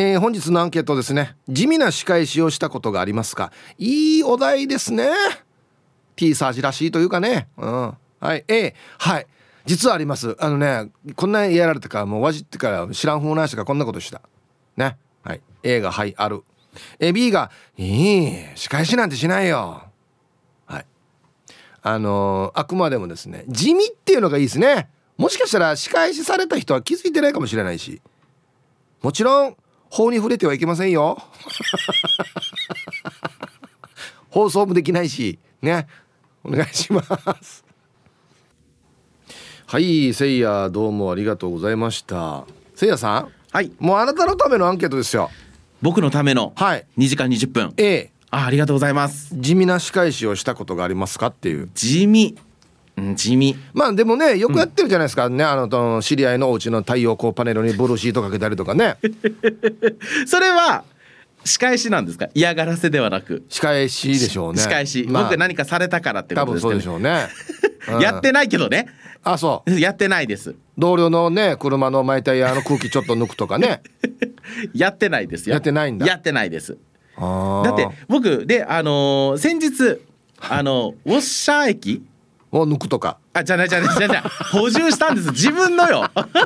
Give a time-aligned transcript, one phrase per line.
[0.00, 1.34] えー、本日のアンケートですね。
[1.48, 3.50] 地味な仕返しをしたことがありますか？
[3.78, 5.08] いいお題ですね。
[6.14, 7.48] T サージらしいというかね。
[7.56, 7.96] うん。
[8.20, 8.44] はい。
[8.46, 9.26] A はい。
[9.66, 10.36] 実はあります。
[10.38, 14.22] あのねこんなやられたからもうわじってから知らん風な人がこんなことした。
[14.76, 14.96] ね。
[15.24, 15.40] はい。
[15.64, 16.44] A がはいある。
[17.00, 19.82] え B が「いい仕返しなんてしないよ」
[20.66, 20.86] はい。
[21.82, 24.90] あのー、あくまでもですね地味っていうのがいいですね。
[25.16, 28.00] もしかしたら仕返しされた人は気づいてないかもしれないし。
[29.02, 29.56] もちろん
[29.90, 31.18] 法に触れてはいけませんよ。
[34.30, 35.86] 放送もできないしね。
[36.44, 37.02] お願いしま
[37.42, 37.64] す。
[39.66, 42.44] はいせいやどうもありがとうございました。
[42.74, 43.32] せいやさん。
[43.50, 43.72] はい。
[43.78, 45.30] もうあなたのためのアンケートですよ。
[45.80, 46.86] 僕のためのはい。
[46.98, 47.74] 2時間20分。
[47.76, 49.34] A あありがとうございます。
[49.38, 51.70] 地味な仕返しをしたことがありますかっていう。
[51.74, 52.36] 地味。
[52.38, 52.47] うん
[53.16, 53.56] 地味。
[53.74, 58.96] まあでもねよくやってるじゃないですか、ねあのと知り合いのお家の太陽光パネルにブルーシートかけたりとかね。
[60.26, 60.84] それは
[61.44, 62.28] 仕返しなんですか？
[62.34, 63.44] 嫌がらせではなく。
[63.48, 64.60] 仕返しでしょうね。
[64.60, 67.30] 仕返し、まあ僕何かされたからってこ多分とですそうけどねで
[67.86, 68.02] しょうね、 うん。
[68.02, 68.88] やってないけどね。
[69.24, 69.70] あそう。
[69.78, 70.54] やってないです。
[70.76, 73.82] 同僚のね車のマイタイヤの空気ちょっと抜くとかね。
[74.74, 75.54] やってないですよ。
[75.54, 76.06] やってないんだ。
[76.06, 76.76] やってないです。
[77.16, 80.00] だって僕であのー先日
[80.40, 82.02] あのウォッシャー液
[82.50, 83.18] を抜くとか。
[83.34, 85.30] あじゃないじゃないじゃない補充したんです。
[85.30, 86.00] 自分のよ。
[86.14, 86.42] なんで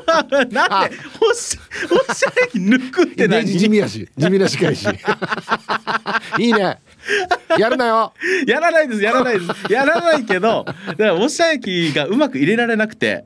[0.47, 3.47] ウォッシャーウォッシャー液抜くって何？
[3.47, 4.08] 地味やし。
[4.17, 4.86] 地味な仕返し。
[6.39, 6.78] いいね。
[7.58, 8.12] やるなよ。
[8.47, 9.73] やらないですやらないです。
[9.73, 13.25] やらないけどだからウォッシャー液がうまく入れられなくて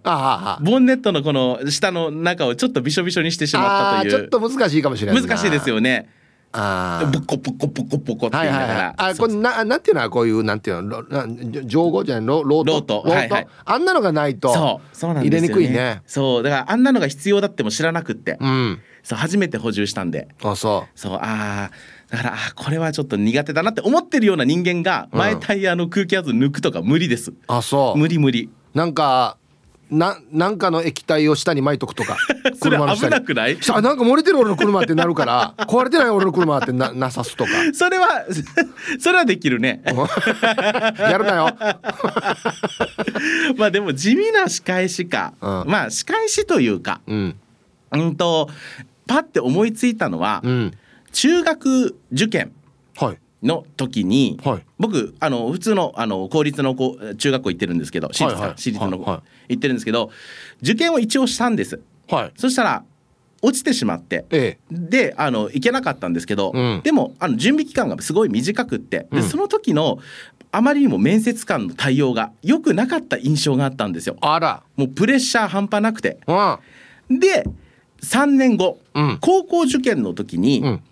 [0.60, 5.28] ボンネットのこの下の中をちょっとびしょびしょにしてしまったあーちょっというと難しいかもしれないな。
[5.28, 6.08] 難しいですよね
[6.57, 7.12] あー。
[7.12, 11.05] ポコポコポコポコってはい言いながら、はいはいあそうこれななんていうのはこういうなんていうの？
[11.67, 12.27] 上語じゃない？
[12.27, 12.73] ロロート。
[12.73, 13.03] ロート？
[13.03, 13.47] はいはい。
[13.65, 16.03] あんなのがないとそうそうなんですよ、ね、入れにくいね。
[16.07, 18.81] そうだからあんなのが必要だっても知らなくって、うん。
[19.03, 20.29] そう初めて補充したんで。
[20.43, 22.12] あそそうあー。
[22.12, 25.19] だからあーこれはちょっと苦手だなって思ってるような人間がうん。
[25.19, 27.99] 前タイヤの空気圧抜くとか無理です、うあそう。
[27.99, 28.50] 無理無理。
[28.75, 29.39] なんか
[29.91, 32.16] ななんかの液体を下に巻いとくとか
[32.60, 33.10] それ危車の下に。
[33.12, 33.56] なくない？
[33.62, 37.50] さあなんか漏れてる俺の車ってなるから 壊れてない俺の車ってななさすとか。
[37.72, 38.24] それは
[38.98, 39.82] それはできるね。
[40.98, 41.56] やるなよ。
[43.56, 45.64] まあでも地味な仕返しか、うん。
[45.66, 47.36] まあ仕返しというかうん。
[47.92, 48.50] うんと
[49.06, 50.72] パッて思いついたのは、うん。
[51.12, 52.53] 中学受験。
[52.98, 54.62] はいの時に、はい。
[54.78, 58.58] 僕あの普通のあの公立の中学校行ってるんですけど私立か、はいはい。
[58.58, 59.54] 私立の、はいはい。
[59.54, 60.10] 行ってるんですけど
[60.62, 61.80] 受験を一応したんです。
[62.08, 62.32] はい。
[62.36, 62.84] そしたら
[63.42, 64.24] 落ちてしまって。
[64.30, 64.74] ええ。
[64.74, 66.80] であの行けなかったんですけど、うん。
[66.82, 69.22] でもあの準備期間がすごい短くってで、うん。
[69.22, 69.98] その時の
[70.53, 74.16] あまりにも面接官の対応が良くなかった印象があったんですよ。
[74.20, 74.62] あら。
[74.76, 76.18] もうプレッシャー半端なくて。
[76.26, 77.20] うん。
[77.20, 77.44] で
[78.03, 79.18] 3年後、うん。
[79.20, 80.82] 高校受験の時に、うん。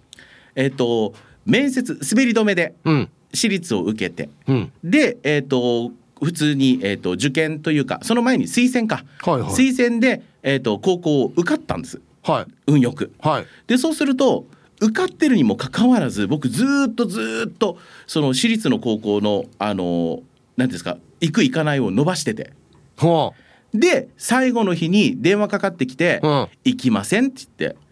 [0.54, 1.14] えっ、と
[1.46, 3.10] 面接滑り止めでうん。
[3.32, 4.28] 私立を受けて。
[4.46, 4.72] うん。
[4.82, 5.90] でえっ、と
[6.22, 9.52] 普通に、えー、と受験というかその前に推薦か、はいはい。
[9.52, 12.00] 推薦で、えー、と高校を受かったんです。
[12.22, 12.46] はい。
[12.66, 13.12] 運よく。
[13.20, 13.46] はい。
[13.66, 14.46] でそうすると
[14.80, 20.22] 受かってるにもかかわらず僕ずーっとずーっとその私立の高校のあの
[20.56, 22.52] 何ですか行く行かないを伸ばしてて。
[22.96, 23.34] ほ
[23.72, 26.48] で最後の日に電話かかってきて「うん。
[26.64, 27.83] 行きません」って言って。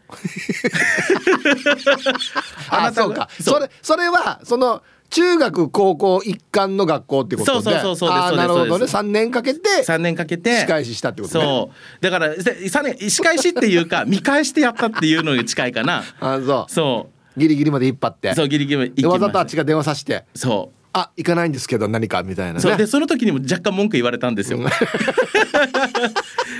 [2.71, 8.71] あなたがそうかそれそれはその中学高校一貫の学校ってことでそうそうそうそうなるほどね。
[8.71, 8.97] そうです。
[8.97, 11.45] 3年かけて3年かけて仕返ししたってことね。
[11.45, 12.03] そう。
[12.03, 16.03] だから年仕返しっていうか 見返してやったっていうのに近いかな。
[16.19, 17.41] あそそう。
[17.41, 18.31] ギリギリまで引っ張って。
[18.31, 20.25] うそうギリギリまでわざとあっちが電話さして。
[20.33, 22.60] たそうあ行かないんですけど何かみたいなね。
[22.60, 22.76] そう。
[22.76, 24.58] でその時にも若干文句言われたんですよ。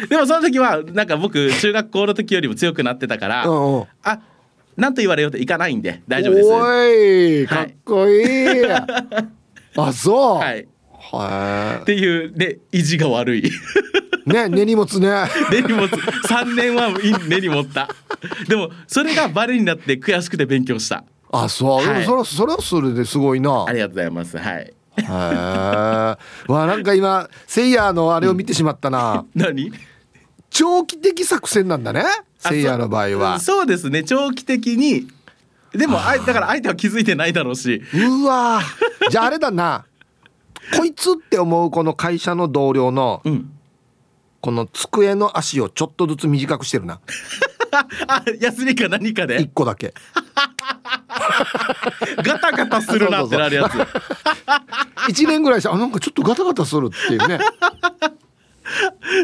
[0.09, 3.45] でもその時はなんか僕中学校の時よりも強くなってたから、
[4.03, 4.21] あ
[4.77, 6.49] なんと言われようといかないんで大丈夫です。
[6.49, 7.65] おいはい。
[7.65, 8.65] かっこいい、
[9.77, 10.39] あそう。
[10.39, 10.67] はい。
[10.93, 13.41] はっていうね意地が悪い。
[13.41, 13.51] い
[14.25, 15.11] ね根に持つね。
[15.53, 15.93] 根に持つ。
[15.93, 17.89] 3年はい根に持った。
[18.49, 21.87] でもそれがバレになって悔しくて勉強したあそう、はい。
[21.87, 23.65] でもそれそれはそれですごいな。
[23.67, 24.39] ありがとうございます。
[24.39, 24.73] はい。
[24.95, 26.17] へえわ
[26.67, 29.73] なんか今せいやのあれを見てしまったな、 何？
[30.51, 32.05] 長期的作戦なんだね
[32.43, 33.41] あせいやの場合は。
[33.41, 34.05] そうですね。
[34.05, 35.09] 長期的に。
[35.73, 36.15] でもあ。
[36.17, 37.83] いだから相手は気づいてないだろうし。
[37.95, 38.61] うわ。
[39.11, 39.87] じゃああれだな。
[40.77, 43.51] こいつって思うこの会社の同僚のうん。
[44.43, 47.01] この机の足をちょっとずつ短くしてるな。
[48.09, 49.41] あヤスリか何かで？
[49.41, 49.95] 一個だけ
[52.23, 53.73] ガタガタするなってなるやつ。
[55.11, 57.39] 1年ぐらいしてあなんかちょっとガタガタするっていうね。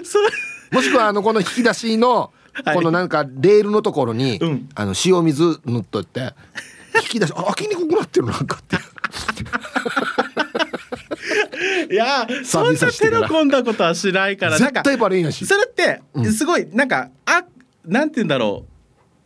[0.05, 0.29] それ。
[0.73, 2.33] もしくはあのこの引き出しの
[2.65, 2.77] はい。
[2.77, 4.69] このなんかレールのところに、うん。
[4.75, 6.33] あの塩水塗っとって
[7.03, 8.77] 引き出しあ開きにくくなってるなんかって。
[11.91, 14.59] いやそんな手の込んだことはしないから。
[14.59, 15.47] 絶対バレんやし。
[15.47, 16.33] それってうん。
[16.33, 17.45] すごいなんか、あ
[17.85, 18.78] なんて言うんだろう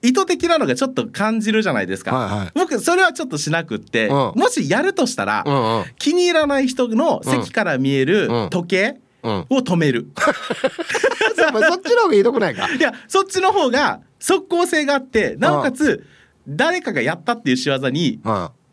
[0.03, 2.51] 意図的なのがちょっと感じるじゃないですか、はいはい。
[2.55, 4.15] 僕それはちょっとしなくって、うん。
[4.35, 5.85] もしやるとしたら、うんうん。
[5.99, 8.51] 気に入らない人の席から見えるうん。
[8.51, 9.33] 時計うん。
[9.51, 12.69] を止める、 そっちの方がいいとこないか。
[12.69, 16.05] いやそっちの方が即効性があってなおかつ
[16.49, 18.21] 誰かがやったっていう仕業に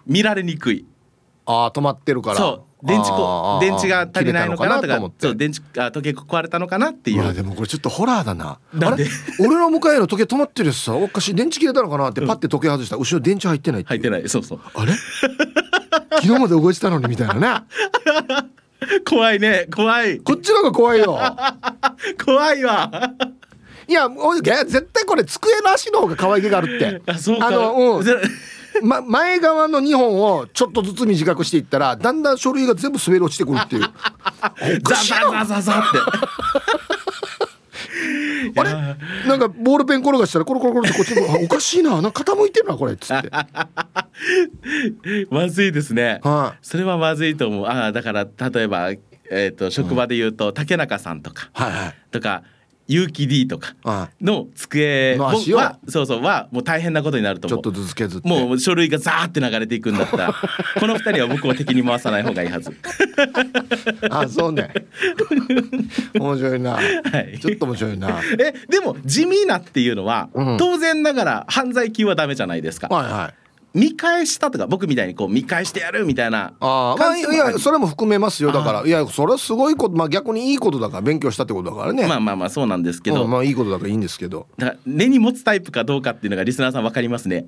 [0.08, 0.86] 見られにくい。
[1.46, 2.38] あ止まってるから。
[2.38, 7.34] そう電池こ電池が足りないのかなとかそう電池あ時計壊れたのかなっていう。
[7.34, 8.60] でもこれちょっとホラーだな。
[8.82, 9.06] あれ？
[9.40, 11.36] 俺の向かいの時計止まってるしさおかしい。
[11.36, 12.96] 電池切れたのかなってパッて時計外した。
[12.96, 14.30] ら後ろ電池入ってない入ってない。
[14.30, 14.60] そうそう。
[14.74, 14.94] あれ？
[16.22, 17.64] 昨日まで動いてたのにみたいなね。
[19.08, 19.68] 怖いね。
[19.74, 20.20] 怖い。
[20.20, 21.20] こっちの方が怖いよ。
[22.24, 23.12] 怖いわ。
[23.88, 27.02] いやおい絶対これ机の足の方が可愛げがあるって。
[27.12, 27.48] あそうか。
[27.48, 28.04] あのうん。
[28.04, 28.16] ぜ
[28.82, 33.82] ま、前側の2本をちょっとずつ短くしていったらだんだん書類が全部滑り落ちてくるっていう。
[34.84, 35.98] ザザザザザって。
[38.56, 38.74] あれ？
[39.28, 43.30] なんかボールペン転がしたらコロコロコロってこっちにあおかしいななんか傾いてるなこれっつって。
[45.30, 47.66] まずいですね、はそれはまずいと思う。
[47.66, 51.50] ああだから例えば、えー、と職場で言うと、竹中さんとか。
[51.54, 51.96] はいはい。
[52.12, 52.44] とか
[52.90, 57.60] 結城 D とかはの机はそうそうはもう大変なことになると思う。
[57.60, 58.28] いちょっとずつ削って。
[58.28, 60.34] もう書類がザーって流れていくんだったら
[60.80, 62.76] この二人は僕を敵に回さない方がいいはず。
[64.10, 64.74] あそうね。
[66.20, 67.40] 面白いな、はい。
[67.40, 68.22] ちょっと面白いな。
[68.40, 70.58] えでも地味なっていうのは、うん。
[70.58, 72.88] 当然ながら犯罪級はダメじゃないですか。
[72.88, 78.52] はいはい見返したとか僕みたいにこう見返してやるみたいなあーまあいやそれも含めますよ。
[78.52, 82.08] だからいやそれはすごいことまあ逆にいいことだから勉強したってことだからね。
[82.08, 84.48] まあまあまあそうなんですけど、うんまあいいことだからいいんですけど。
[84.58, 87.46] だから根に持つタイプかどうかっていうのがリスナーさん分かりますね。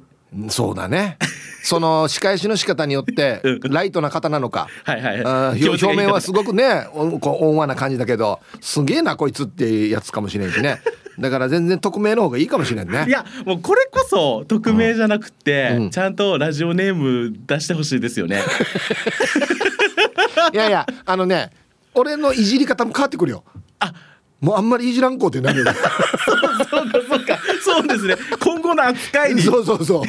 [0.50, 1.18] そうだね。
[1.64, 4.68] その仕返しの仕方によってライトな方なのか。
[4.84, 5.20] はいはい。
[5.24, 10.82] あー気持ちがいい表面はすごくねおこう温和な感じだけどすげえなこいつってやつかもしれんしね
[11.22, 13.06] だから全然匿名の方がいいかもしれんね。
[13.08, 15.90] いやもうこれこそ匿名じゃなくて、うん。
[15.92, 18.42] ちゃんとラジオネーム出してほしいですよね。
[20.54, 21.52] いやいやあのね
[21.94, 23.44] 俺のいじり方も変わってくるよ。
[23.80, 23.94] あ。
[24.40, 25.74] もうあんまりいじらんこうってなるよね。
[26.26, 27.40] そうかそうか。
[27.64, 28.16] そうですね。
[28.40, 29.42] 今後の扱いに。
[29.42, 30.02] そうそうそう。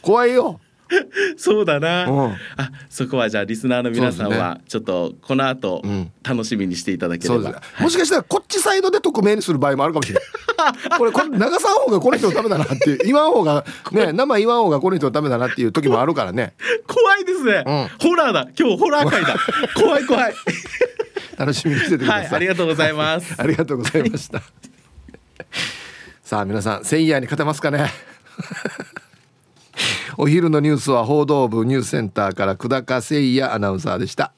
[0.00, 0.60] 怖いよ
[1.36, 2.32] そうだな、うん。
[2.32, 2.38] あ
[2.88, 6.10] そこはじゃあリスナーの皆さんはちょっとこの後、ん。
[6.22, 10.24] 楽しみにしていただけそうですれば、もしかしたらこっちサイドで匿名にする場合もあるかもしれない。
[10.98, 16.54] これこれ流さん方がこの人のためだなっていう言わん方がね生言わん方がこの人のためだなっていう時もあるからね。
[16.86, 18.48] 怖いですね、うホラーだ。
[18.58, 19.36] 今日ホラー会だ。
[19.76, 20.34] 怖い怖い。
[21.36, 23.34] 楽しみにしててください、はいありがとうございます。
[23.36, 24.42] ありがとうございました。
[26.22, 27.90] さあ皆さん、セイヤーに勝てますかね？
[30.18, 34.32] お昼のニュースは報道部ニュースセンターから久高誠也アナウンサーでした。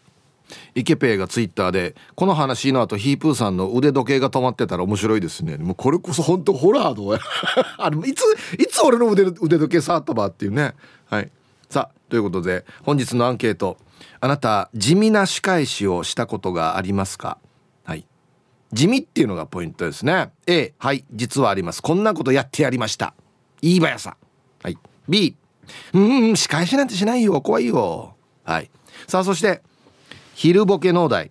[0.77, 5.57] イケペイがツイッターでこの話の後ヒープーさんの腕時計が止まってたら面白いですね。
[5.57, 7.19] もうこれこそ本当ホラードや
[7.79, 8.23] あのいつ
[8.59, 10.75] いつ俺の腕腕時計触ったばっていうね。
[11.11, 11.31] はい。
[11.69, 13.77] さあということで本日のアンケート。
[14.21, 17.39] あなた地味な仕返しをしたことがありますか？
[17.85, 18.07] はい。
[18.73, 20.31] 地味っていうのがポイントですね。
[20.47, 21.83] A はい実はあります。
[21.83, 23.15] こんなことやってやりました。
[23.63, 24.17] いいばやさ。
[24.63, 24.79] はい。
[25.09, 25.37] B
[25.93, 27.41] うん仕返しなんてしないよ。
[27.41, 28.15] 怖いよ。
[28.45, 28.71] はい。
[29.09, 29.63] さあそして
[30.35, 31.31] 昼ボケ農大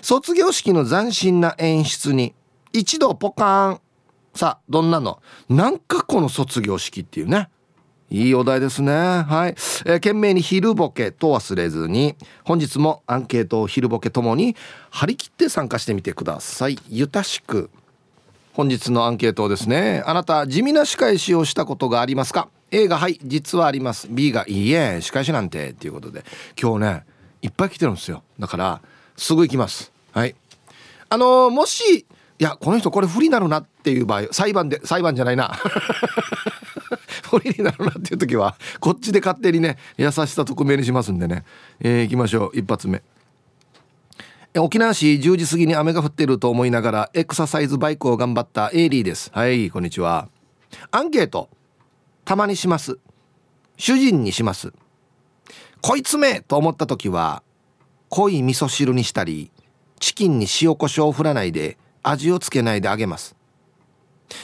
[0.00, 2.34] 卒業式の斬新な演出に
[2.72, 3.80] 一度ポカーン。
[4.34, 5.20] さあどんなの？
[5.48, 7.48] なんかこの卒業式っていうね。
[8.10, 8.92] いいお題ですね。
[8.92, 14.56] はい、えー、懸命に昼ボケと忘れずに本日もアンケートを昼ボケともに
[14.90, 16.78] 張り切って参加してみてください。
[16.88, 17.70] ゆたしく。
[18.58, 24.08] 本日のアンケートですねあなた地味な仕返しをしたことがありますか？A がはい実はあります。
[24.10, 26.24] B がいいえ仕返しなんてっていうことで。
[26.60, 27.04] 今日ね
[27.40, 28.24] いっぱい来てるんですよ。
[28.36, 28.80] だから
[29.16, 29.92] すぐ行きます。
[30.10, 30.34] はい。
[31.08, 32.04] あのーもしい
[32.42, 35.56] やこの人これ不利なるなっていう場合裁判で裁判じゃないな。
[37.30, 41.44] 不利になるなっていう時はこっちで勝手にね優しさ匿名にしますんでね。
[41.78, 42.58] えー、行きましょう。
[42.58, 43.04] 一発目。
[44.60, 49.30] 沖縄市10時過ぎに雨が降っていると思いながらエクササイズバイクを頑張ったエイリーです。
[49.32, 50.28] はいこんにちは。
[50.90, 51.48] アンケート
[52.24, 52.98] たまにします。
[53.76, 54.72] 主人にします。
[55.80, 57.42] こいつめと思った時は
[58.08, 59.50] 濃い味噌汁にしたり
[60.00, 63.36] チキンに塩コショウを振らないで味をつけないであげます。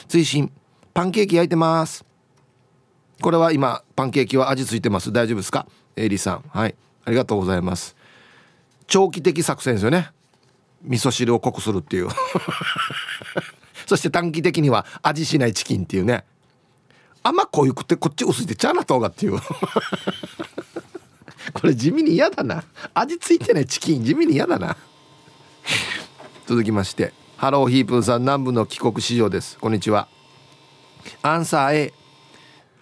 [0.07, 0.51] 追伸
[0.93, 2.05] パンケーキ焼いてます。
[3.21, 5.11] これは今パンケーキは味ついてます。
[5.11, 5.67] 大丈夫ですか？
[5.95, 6.43] エイリーさん。
[6.49, 6.75] はい。
[7.03, 7.95] ありがとうございます。
[8.87, 10.11] 長期的作戦ですよね。
[10.83, 12.09] 味噌汁を濃くするっていう。
[13.87, 16.23] そして短期的には味しないチキンっていうね。
[17.23, 19.39] あんまこういくってこっち薄いてちゃなとうがっていう。
[21.53, 22.63] これ地味に嫌だな。
[22.93, 24.77] 味ついてないチキン地味に嫌だな。
[26.47, 29.57] 続きましてハローヒープンさん南部の帰国市場です。
[29.57, 30.07] こんにちは。
[31.21, 31.93] アンサー A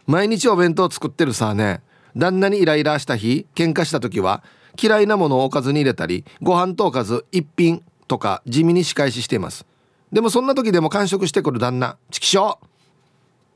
[0.06, 1.82] 毎日お弁当作ってるさね。
[2.16, 4.44] 旦那にイライラした日喧嘩した時は
[4.82, 9.66] 嫌いなものをおかずに入れたりご飯とおかず一品とか地味に仕返ししています。
[10.12, 12.58] でもそんな時でも完食してくる旦那チキショー。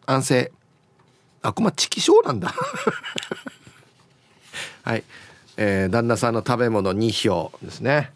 [0.06, 0.52] 安静。
[1.42, 2.54] あこまチキショーなんだ。
[4.84, 5.04] はい、
[5.58, 8.12] えー、旦那さんの食べ物2票ですね。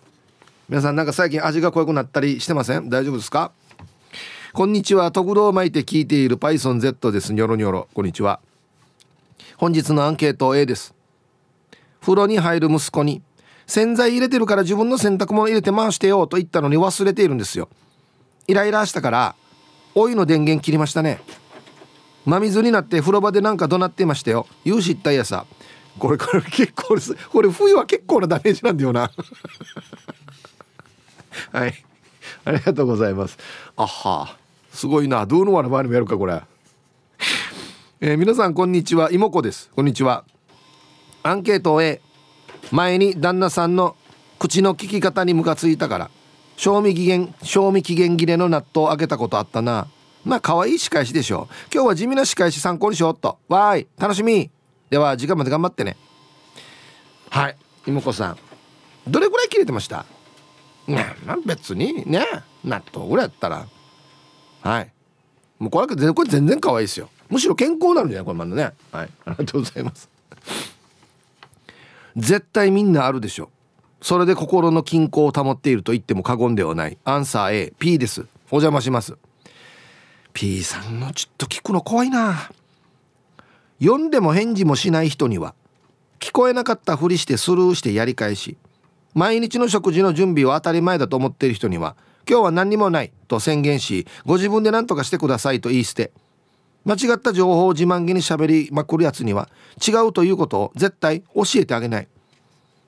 [0.70, 2.90] 皆さんなんか最近味が濃くなったりしてません？
[2.90, 3.52] 大丈夫ですか？
[4.54, 5.12] こんにちは。
[5.12, 7.34] 特道を巻いて聞いている PythonZ です。
[7.34, 7.88] ニョロニョロ。
[7.94, 8.40] こんにちは。
[9.58, 10.94] 本日のアンケート A です。
[12.02, 13.22] 風呂に入る息子に
[13.68, 17.70] 洗剤入れてるから自分の洗濯物入れて回してよと言ったのに忘れているんですよ。
[18.48, 19.36] イライラしたから
[19.96, 21.22] お湯の電源切りましたね
[22.26, 25.46] 真水になって風呂場でなんか怒鳴ってましたよ有志ったいやさ
[26.00, 27.16] これこれ結構です。
[27.30, 29.12] これ冬は結構なダメージなんだよな
[31.52, 31.74] はい。
[32.46, 33.38] ありがとうございます。
[33.76, 34.38] あは。
[34.72, 35.26] すごいな。
[35.26, 36.42] どうのわの場合にもやるかこれ。
[38.00, 39.12] えー、皆さんこんにちは。
[39.12, 39.70] 妹子です。
[39.76, 40.24] こんにちは。
[41.24, 42.02] アンケート A
[42.72, 43.96] 前に旦那さんの
[44.40, 46.12] 口の利き方にムカついたから
[46.58, 49.88] 賞味期限賞味期限切れの納豆をあげたことあったな。
[50.24, 53.40] まあ可愛い仕返しでしょ今日は地味な仕返し参考にしようっと。
[53.48, 54.52] わーい楽しみ。
[54.90, 55.98] では時間まで頑張ってね。
[57.30, 58.38] はい妹子さん。
[59.08, 60.06] どれぐらい切れてました？
[60.88, 62.26] ねまあ別にね
[62.64, 63.68] 納豆ぐらいやったら。
[64.62, 64.92] はい。
[65.58, 67.10] もうこれこれ全然可愛いですよ。
[67.30, 68.26] むしろ健康なるんじゃない？
[68.26, 68.64] これまだね。
[68.92, 69.10] はい。
[69.26, 70.11] ありがとうございます。
[72.16, 73.50] 絶対みんなあるでしょ。
[74.02, 76.98] それで心の均衡を保っていると言っても過言ではない。
[77.06, 78.22] アンサー AP です。
[78.50, 79.16] お邪魔します。
[80.34, 82.52] P さんのちょっと聞くの怖いな。
[83.82, 85.56] 読んでも返事もしない人には
[86.20, 88.56] 聞こえなかったふりしてスルーしてやり返し
[89.16, 91.96] 毎日の食事の準備を当たり前だと思っている人には
[92.30, 96.12] 今日は何にもないと宣言しご自分で何とかしてくださいと言い捨て
[96.86, 99.50] 間違った情報を自慢げにしゃべりまくるやつには
[99.86, 102.08] 違うということを絶対教えてあげない。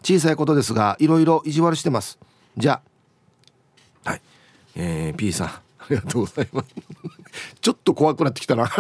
[0.04, 2.20] 小さいことですがいろいろ意地悪してます。
[2.58, 2.82] じゃ
[4.04, 4.22] あはい。
[4.76, 6.70] えー、P さんありがとうございます。
[7.62, 8.70] ちょっと怖くなってきたな。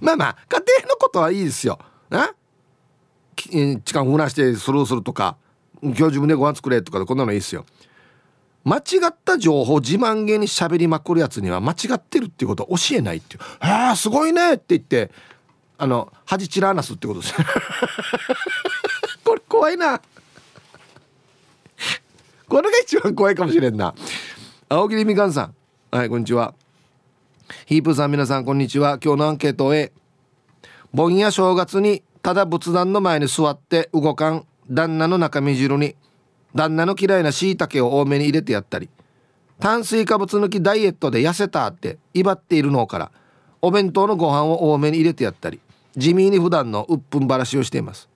[0.00, 1.78] まあまあ家庭のことはいいですよ。
[2.10, 2.34] な
[3.36, 5.36] 時間をなしてスルーするとか
[5.82, 7.64] 今日自分でご飯作れとかこんなのいいですよ。
[8.66, 15.12] 間違った情報自慢げに喋りまくるやつには間違ってるっていうことを教えないっていう「ああすごいね」って言って
[15.78, 17.34] あの恥散らなすってことです。
[19.22, 20.00] これ怖いな。
[22.48, 23.94] これが一番怖いかもしれんな。
[24.68, 25.54] 青桐みかんさん。
[25.92, 26.52] はいこんにちは。
[27.66, 28.98] ヒープさん皆さんこんにちは。
[29.00, 29.92] 今日のアンケート A
[30.92, 35.94] 盆や正月にただ仏壇の前に座って動かん旦那の中身汁に
[36.56, 38.88] 旦那の嫌いなしいたけを多めに入れてやったり。
[39.60, 43.10] 炭水化物抜きダイエットで痩せたって威張っているのから
[43.62, 45.60] お弁当のご飯を多めに入れてやったり。
[45.96, 48.08] 地味に普段の鬱憤ばらしをしています。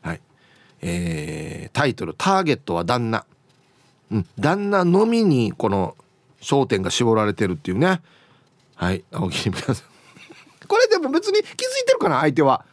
[0.00, 0.20] はい。
[0.80, 3.24] えー、タイトル「ターゲットは旦那」
[4.12, 4.26] うん。
[4.38, 5.96] 旦那のみにこの
[6.40, 8.00] 焦点が絞られてるっていうね。
[8.76, 9.02] はい。
[9.12, 9.76] 青木皆さん。
[10.68, 12.64] これでも別に気づいてるかな相手は。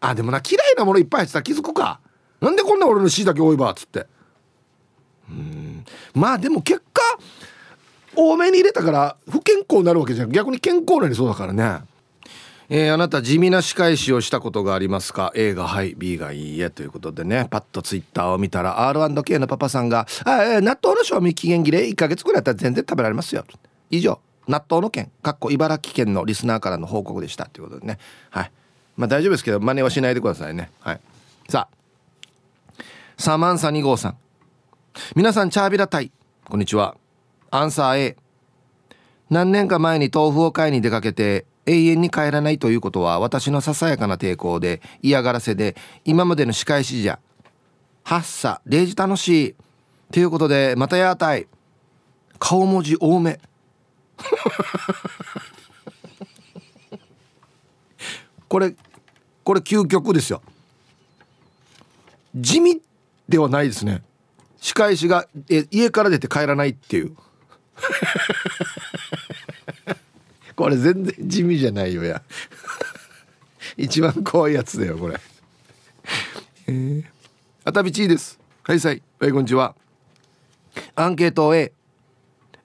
[0.00, 2.00] あでもな嫌いなものいっぱい入ってたら気づくか。
[2.40, 4.06] なんでこんな俺の C だけ多いばっつって。
[5.30, 5.84] うん。
[6.14, 7.02] まあでも結果
[8.14, 10.30] 多めに入れたから不健康になるわけじゃん。
[10.30, 11.80] 逆に健康なりそうだからね。
[12.68, 16.70] えー、あなた地味な仕返しをしたことがありますか？A がはい B がいいえ。
[16.70, 17.46] ということでね。
[17.50, 23.44] パッとツイッターを見たら R&K のパパさんが「あえー、納豆の賞味期限切れ1ヶ月ぐらいだったら全然食べられますよ」
[23.90, 24.18] 以上。
[24.48, 25.10] 納豆の件。
[25.22, 27.46] かっこ茨城県のリスナーからの報告でした。
[27.46, 27.98] ということでね。
[28.30, 28.50] はい。
[28.96, 30.70] まあ大丈夫ですけど真似はしないでくださいね。
[30.80, 31.00] はい。
[31.48, 31.76] さあ。
[33.18, 34.18] サマンサ2号さん。
[35.14, 36.12] 皆さんチャービラタイ。
[36.44, 36.98] こんにちは。
[37.50, 38.16] アンサー A
[39.30, 47.18] 何年か前に豆腐を買いに出かけて永遠に帰らないということは私のささやかな抵抗で嫌がらせで今までの仕返しじゃ
[48.04, 49.54] はっさ0時楽しい
[50.12, 51.46] ということでまたやたい
[52.38, 53.40] 顔文字多め。
[58.48, 58.76] これ
[59.42, 60.42] これ究極ですよ。
[62.34, 62.82] 地味
[63.28, 64.02] ではないですね。
[64.60, 67.16] 仕返しがえ家から出て帰らないっていう。
[70.56, 72.22] これ全然地味じゃないよや。
[73.76, 75.20] 一番怖いやつだよこれ。
[76.68, 77.04] えー、
[77.64, 78.38] あたびちーです。
[78.62, 79.02] 開催。
[79.18, 79.74] はいこんにちは。
[80.94, 81.72] アンケート A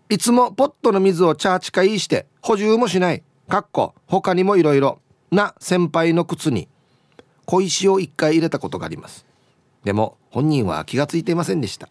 [0.09, 3.23] いつもポットの水をチャーチカイして補充もしない。
[3.49, 4.99] かっこ他にもいろいろ
[5.31, 6.67] な先輩の靴に。
[7.45, 9.25] 小石を1回入れたことがあります。
[9.83, 11.89] でも本人は気が付いていませんでした。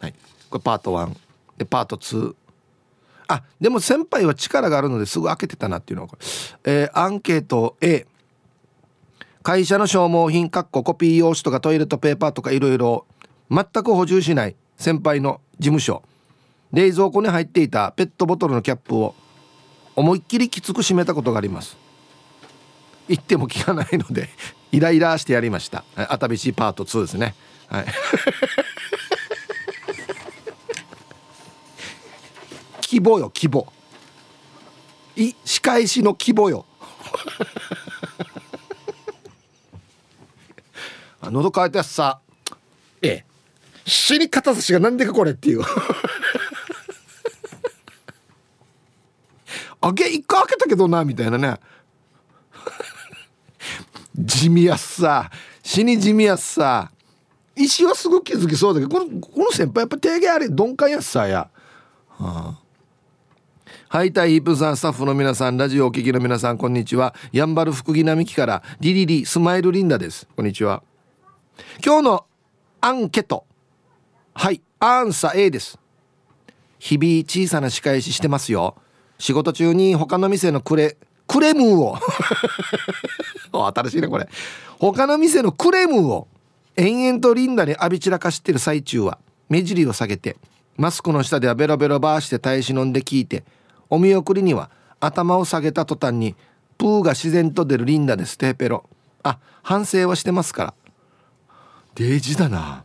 [0.00, 0.14] はい。
[0.50, 1.14] これパート1
[1.58, 2.34] でパート2
[3.26, 6.16] あでも先輩は力があるのですぐ開けてたなっていうのはこ
[6.64, 8.06] れ、えー、アンケート A
[9.44, 13.06] 会社の消耗品かっこコピー用紙とかトイレットペーパーとかいろいろ
[13.50, 14.56] 全く補充しない。
[14.76, 16.02] 先輩の事務所。
[16.72, 19.14] 冷蔵庫に入っていたペットボトルのキャップを
[19.94, 21.76] 思いっきりきつく締めたことがあります。
[23.08, 24.28] 言っても聞かないので
[24.72, 25.84] イライラしてやりました。
[25.96, 27.34] あたびしパート2ですね。
[27.68, 27.86] はい。
[32.82, 33.72] 規模よ規模。
[35.16, 36.66] い仕返しの規模よ。
[41.22, 42.20] 喉乾いたやつさ。
[43.00, 43.24] ええ。
[43.86, 45.62] 死に肩差しがなんでかこれっていう。
[49.80, 51.58] あげ一回開けたけどなみたいなね
[54.16, 55.30] 地味やすさ。
[55.62, 56.90] 死に地味やすさ。
[57.56, 61.48] 石はすぐ気づきそうだけどこのこの先輩やっぱ提言あれ鈍感やすさや、
[62.08, 62.60] はあ
[63.88, 67.14] はいたいヒープさんスタッフの皆さんラジオお聞きの皆さんこんにちは。
[67.30, 70.26] やんばる福木並木からリリリスマイルリンダです。
[70.34, 70.82] こんにちは。
[71.84, 72.26] 今日の
[72.80, 73.46] アンケート。
[74.34, 75.78] はいアンサー A です。
[76.80, 78.74] 日々小さな仕返ししてますよ。
[79.18, 80.96] 仕事中に他の店のクレ
[81.28, 81.96] クレムーを。
[83.74, 84.28] 新しいねこれ。
[84.78, 86.28] 他の店のクレームを
[86.76, 89.18] 延々とリンダに浴び散らかしてる最中は
[89.48, 90.36] 目尻を下げて
[90.76, 93.44] マスクの下ではベロベロバーして耐え忍んで聞いて
[93.88, 96.34] お見送りには頭を下げた途端に
[96.78, 98.84] プーが自然と出るリンダですテーペロ。
[99.22, 100.74] あ反省はしてますから。
[101.94, 102.84] デージだな。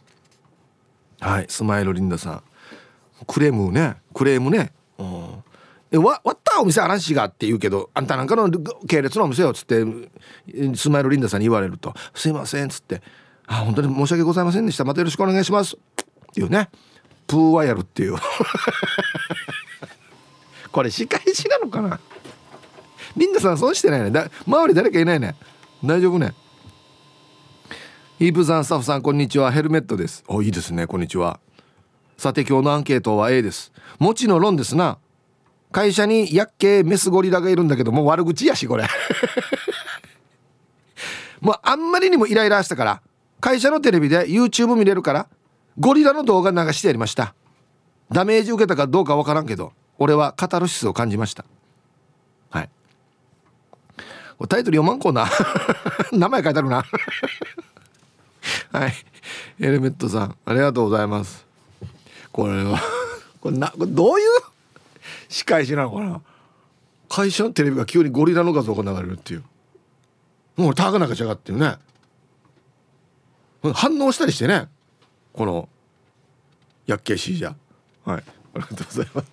[1.20, 2.44] はいスマイルリンダさん。
[3.26, 4.72] クレームねクレームね。
[4.98, 5.39] うん。
[5.92, 8.50] えわったお店話がって言うけどあんたなんかの
[8.88, 9.84] 系列のお店よっつって
[10.76, 13.02] スマイルリンダさんに言われると「すいません」っつって
[13.48, 14.86] 「あ本当に申し訳ございませんでした。
[14.86, 15.80] またよろしくお願いします」っ
[16.34, 16.70] ていうね。
[17.26, 18.16] プーはやるっていう。
[20.72, 22.00] これ仕返しなのかな？
[23.16, 24.12] リンダさん損してないね。
[24.12, 25.36] だ周り誰かいないね。
[25.84, 26.34] 大丈夫ね。
[28.20, 29.52] イープさんスタッフさんこんにちは。
[29.52, 30.24] ヘルメットです。
[30.28, 30.88] おいいですね。
[30.88, 31.40] こんにちは。
[32.18, 33.72] さて今日のアンケートは A です。
[33.98, 34.98] もちの論ですな。
[35.72, 38.88] 会社に薬系メスゴリラがいるんだけどもう悪口やしこれ。
[41.42, 43.02] もうあんまりにもイライラしたから
[43.40, 45.28] 会社のテレビで YouTube 見れるから
[45.80, 47.34] ゴリラの動画流してやりました。
[48.12, 51.46] ダメージ受けたかどうかわからんけど俺はカタルシスを感じました。
[52.50, 52.70] はい。
[54.48, 55.28] タイトル読まんこうな
[56.12, 56.84] 名前書いてあるな。
[58.72, 58.94] はい。
[59.60, 61.46] エレメットさんありがとうございます。
[62.32, 62.80] これは
[63.40, 64.30] これなこれどういう
[65.30, 66.22] 仕返しなのかな？
[67.08, 69.44] 会社のテレビが急にゴリラの画像が流れるっていう。
[70.58, 71.76] もう高中ちゃがっていうね。
[73.74, 74.68] 反応したりしてね。
[75.32, 75.70] この
[76.86, 78.24] 薬系シージャーはい。
[78.28, 79.30] ありがとうございます。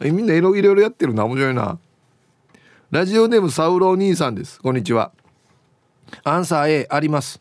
[0.12, 1.24] みんないろいろやってるな。
[1.24, 1.78] 面白いな。
[2.90, 4.60] ラジオネームサウロー兄さんです。
[4.60, 5.12] こんにちは。
[6.24, 7.40] アンサー A あります。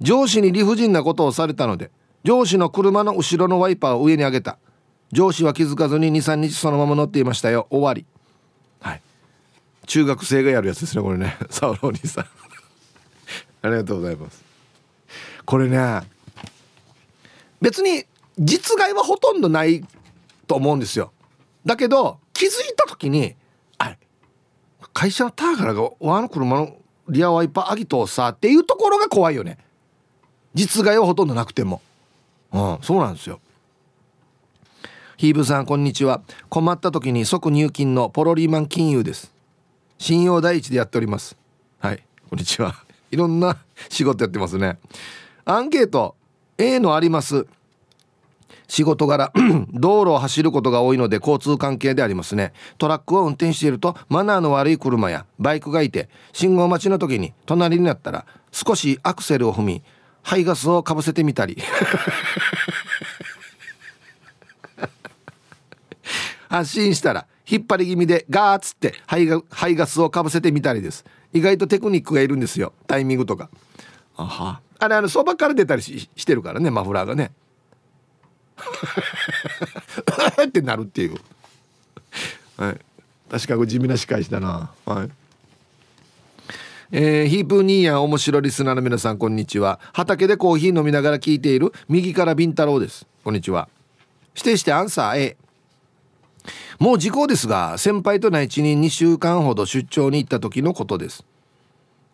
[0.00, 1.90] 上司に理不尽なことをされたので
[2.24, 4.58] 上司の車の後ろのワイパーを上に上げた
[5.12, 7.66] 上司は気づかずに23日そのまま乗っていましたよ。
[7.70, 8.04] 終わり。
[8.80, 9.02] はい。
[9.86, 11.36] 中学生がやるやつですねこれね。
[11.50, 12.24] サウロ兄さん。
[13.62, 14.44] ありがとうございます。
[15.44, 16.02] これね
[17.60, 18.04] 別に
[18.38, 19.84] 実害はほとんどない
[20.46, 21.12] と思うんですよ。
[21.64, 23.34] だけど気づいた時に
[23.78, 23.98] あれ
[24.92, 26.76] 会社のターガラがワの車の
[27.08, 29.58] リアワイパーアギトーさっていうところが怖いよね。
[30.54, 31.80] 実害はほとんどなくても。
[32.52, 33.40] うんそうなんですよ。
[35.16, 36.20] ヒーブさんこんにちは。
[36.50, 39.32] 困った時に即入金のポロリーマン金融です。
[39.96, 41.38] 信用第一でやっております。
[41.78, 42.02] はい。
[42.28, 42.74] こんにちは。
[43.10, 43.56] いろんな
[43.88, 44.78] 仕事やってますね。
[45.46, 46.16] アンケート
[46.58, 47.46] A のあります。
[48.68, 49.32] 仕事柄
[49.72, 52.52] 道路を走ることが多いので交通関係でありますね。
[52.76, 59.82] トラックを運転しているとマナーの悪い車やバイクがいて信号待ちの時に隣になったら少しアクセルを踏み
[60.22, 61.56] 排ガスをかぶせてみたり
[66.48, 71.04] 発進したら引っ張り気味でガーッつって排ガ排ガスをかぶせてみたりです。
[71.32, 72.72] 意外とテクニックがいるんですよ。
[72.86, 73.50] タイミングとか。
[74.16, 74.60] あは。
[74.78, 77.30] あれあのそばから出たりししてるからねマフラーがね。
[80.46, 81.16] ってなるっていう。
[82.56, 82.80] はい。
[83.30, 84.70] 確かに地味な仕返しだな。
[84.84, 85.10] はい。
[86.92, 89.80] えー、ヒープニーヤン面白リスナーの皆さんこんにちは。
[89.92, 93.06] 畑でコーヒー飲みながら聞いている右からビンタロウです。
[93.24, 93.68] こんにちは。
[94.34, 95.36] 指定してアンサー A
[96.78, 101.24] もう時効ですが先輩と内地に2週間ほど出張に行った時のことです。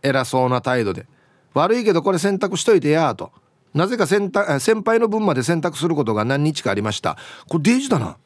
[0.03, 1.07] 偉そうな態度で
[1.55, 3.31] 悪いけどこれ洗濯しといてやと。
[3.75, 7.17] なぜか先先輩の分まで洗濯することが何日かありました。
[7.49, 8.17] これデージだな。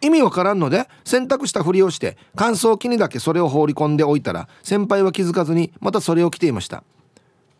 [0.00, 6.82] 意味わからんので洗濯したふりをして乾燥機にだけそれを放り込んでおいたら先輩は気づかずにまたそれを着ていました。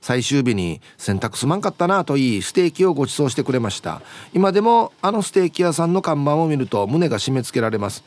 [0.03, 4.03] 最終日に洗濯すまんかったなと言いステーキをご馳走してくれました。
[4.35, 8.03] 今でもあのステーキ屋さんの看板を見ると胸が締め付けられます。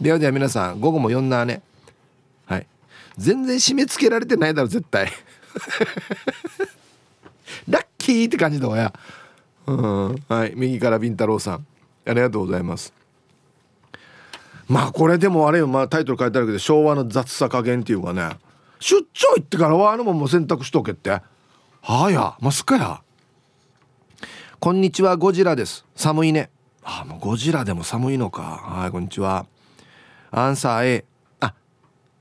[0.00, 1.62] ではでは皆さん午後も4なね。
[2.46, 2.66] はい。
[3.16, 5.06] 全然締め付けられてないだろ絶対。
[7.68, 8.92] ラッキーって感じだわや。
[9.68, 10.16] うん。
[10.28, 10.52] はい。
[10.56, 11.66] 右からビンタロウさん。
[12.06, 12.92] ありがとうございます。
[14.68, 18.36] まあこれでもあれよ、まあ、タイトル書いてあるけど昭和の雑さ加減っていうかね。
[18.80, 21.22] 出張行ってからはあのもんも洗濯しとけって。
[21.88, 23.00] はあやますかや。
[24.58, 25.84] こんにちはゴジラです。
[25.94, 26.50] 寒いね。
[26.82, 28.42] あもうゴジラでも寒いのか。
[28.42, 29.46] はいこんにちは。
[30.32, 31.04] アンサー A
[31.38, 31.54] あ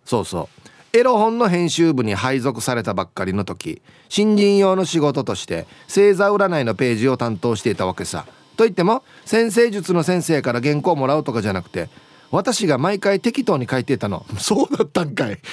[0.06, 0.50] そうそ
[0.94, 0.98] う。
[1.00, 8.28] エロ本の編集部に配属されたばっかりの時新人用の仕事として星座占いのページを担当していたわけさ。
[8.58, 11.90] といっても先生術の先生から原稿をもらうとかじゃなくて
[12.30, 14.28] 私が毎回適当に書いていたの。
[14.38, 15.40] そうだったんかい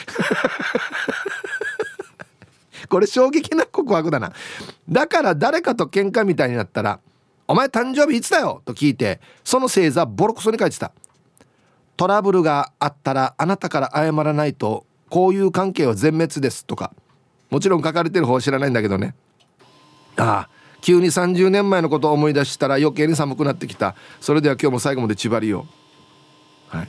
[2.92, 4.34] これ衝撃な告白だな。
[4.86, 7.00] だから誰かと喧嘩みたいになったら
[7.48, 10.92] 「お前誕生日いつだよ!」と聞いてその星座ボロクソに書いてた。
[11.96, 16.92] トラブルがあったらあなたから謝らないとこういう関係は全滅ですとか。
[17.48, 19.14] もちろん書かれてる方知らないんだけどね。
[20.18, 20.48] ああ
[20.82, 23.94] 急に30年前のことを思い出したら余計に寒くなってきた。
[24.20, 25.66] それでは今日も最後まで縛りよ
[26.68, 26.88] はい。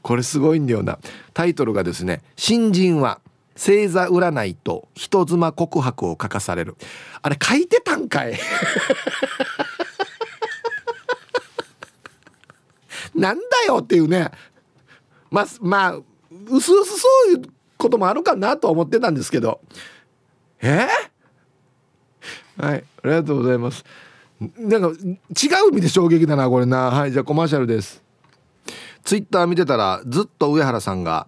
[0.00, 0.98] これすごいんだよな。
[1.34, 3.20] タイトルがですね「新人は
[3.58, 6.76] 星座占いと人妻告白を書かされる」
[7.20, 8.38] あれ書いてたんかい。
[13.14, 14.30] なんだよっていうね。
[15.30, 16.04] まあまあう
[16.60, 17.42] すうすそういう
[17.76, 19.60] こともあるかなと思ってたんですけど。
[20.60, 20.86] え？
[22.58, 23.84] ー、はいありがとうございます。
[24.40, 26.90] なんか違う意味で衝撃だなこれな。
[26.90, 28.02] はいじゃあコマーシャルです。
[29.02, 31.26] ツイッター見てたらずっと上原さんが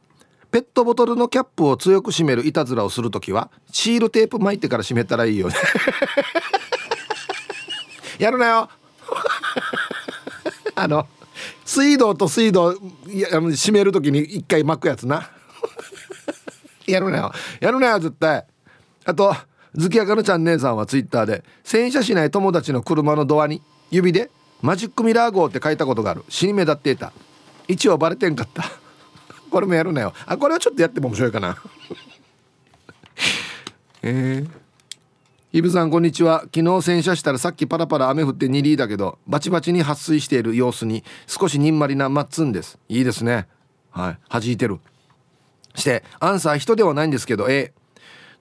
[0.50, 5.54] ペットボトルのキャップを強く締めるいたずらをする時はシールテープ巻いてから締めたらいいよね。
[8.18, 8.68] やるなよ。
[10.74, 11.06] あの
[11.64, 12.72] 水道と水道
[13.06, 15.30] 締める時に一回巻くやつな。
[16.86, 17.32] やるなよ。
[17.60, 18.44] やるなよ絶対。
[19.04, 19.34] あと
[19.76, 24.30] 月明のちゃん姉さんはツイッターで洗車しない友達の車のドアに指で
[24.62, 26.24] 「マジックミラー号」って書いたことがある。
[26.28, 27.12] 死に目立っていた。
[27.68, 28.79] 一応バレてんかった。
[29.50, 30.14] これもやるなよ。
[30.26, 31.56] あこれはちょっとやっても面白いかな。
[34.02, 34.50] えー。
[35.52, 36.42] イブさんこんにちは。
[36.54, 42.78] 昨日洗車したらさっきパラパラ雨降って2リだけどバチバチに撥水している様子に少しにんまりなマッツンです。
[42.88, 43.48] いいですね。
[43.90, 44.18] はい。
[44.28, 44.78] 弾いてる。
[45.74, 47.72] してアンサー人ではないんですけど A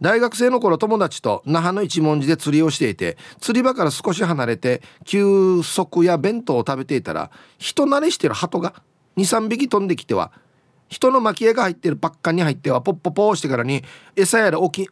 [0.01, 8.81] 大学生の頃友達と那覇の一文字で釣りをしていて釣り場から少し離れて休息や弁当を食べていたら人慣れしてる鳩が
[9.17, 10.31] 23匹飛んできては
[10.89, 13.83] 人の巻き絵が入ってるパッカンに入ってはポッポポーしてからに
[14.15, 14.89] 餌やら置き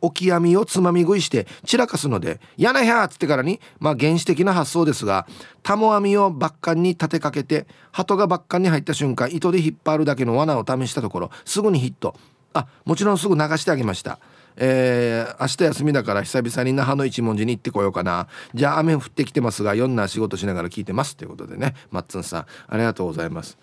[0.00, 5.26] 置き網をつまみ食いして散らかすので「やなや!」っつってからにまあ原始的な発想ですが
[5.62, 12.14] タモ網をバッカンに立てかけて鳩がバッカンに入った瞬間糸で引っ張るだけの罠を試したところすぐにヒット。
[12.56, 14.20] あもちろんすぐ流してあげました。
[14.56, 18.28] えー、明日休みだから久々に那覇の一文字に行ってこようかな。
[18.54, 21.16] じゃあ雨降ってきてますが4な仕事しながら聞いてます。
[21.16, 23.58] ということでねマッツンさんありがとうございます。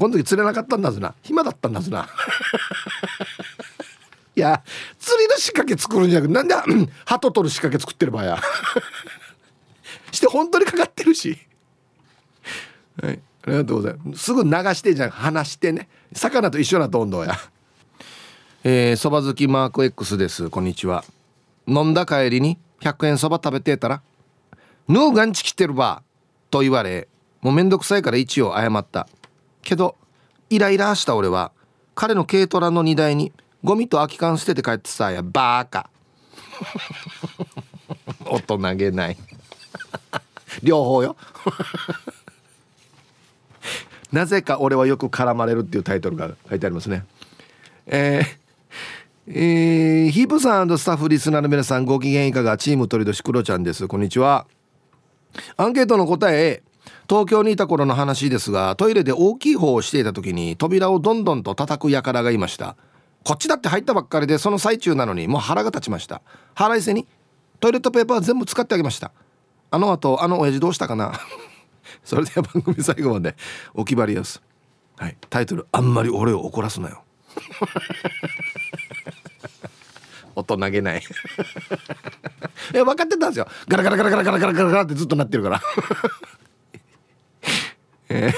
[0.00, 1.14] この時釣れなかったんだずな。
[1.22, 2.08] 暇だったんだずな。
[4.34, 4.62] いや
[4.98, 6.54] 釣りの仕掛け作るんじゃなくてなんで
[7.04, 8.42] 鳩取る仕掛け作ってる場合や。
[10.10, 11.38] して本当にかかってるし。
[13.02, 13.20] はい。
[13.42, 14.24] ありがとうございます。
[14.24, 15.10] すぐ流してじゃん。
[15.10, 15.90] 離してね。
[16.14, 17.38] 魚と一緒なと温度や。
[18.64, 20.48] えー、そば好きマーク X です。
[20.48, 21.04] こんにちは。
[21.66, 24.00] 飲んだ帰りに100円そば食べてたら
[24.88, 26.02] 「ヌーガンチ来てるば」
[26.50, 27.06] と言われ
[27.42, 29.06] もうめんどくさいから一応謝った。
[29.62, 29.96] けど
[30.48, 31.52] イライラした俺は
[31.94, 35.90] 彼の軽トラの荷台にゴミと空き缶捨てて帰ってさやバーカ。
[38.24, 39.16] 大人げない。
[40.62, 41.16] 両方よ。
[44.12, 47.04] なぜか俺はよく絡まれるっていうタイトルが書いてありますね。
[47.86, 48.40] えー
[49.32, 52.56] えー、ヒープさんスタッフリスナーの皆さんご機嫌いかが？
[52.56, 53.86] チーム鳥年クロちゃんです。
[53.86, 54.46] こんにちは。
[55.56, 56.62] アンケートの答え
[57.10, 62.76] 東京にいた頃の話ですがトイレで大きい方をしていた時に扉をどんどんと叩く輩がいました。
[63.24, 66.22] こっちだって入ったばっかりでその最中なのにもう腹が立ちました。
[66.54, 67.08] 腹いせに
[67.58, 69.10] トイレットペーパー全部使ってあげました。
[69.72, 71.18] あの後あの親父どうしたかな。
[72.04, 73.34] それでは番組最後まで
[73.74, 74.40] お決まりやす、
[74.96, 77.02] はい、タイトル「あんまり俺を怒らすなよ」
[80.36, 81.02] 音投げない。
[82.72, 83.48] いや分かってたんですよ。
[83.66, 85.60] ガラガラガラガラガラガラガラってずっと鳴ってるから。
[88.12, 88.32] え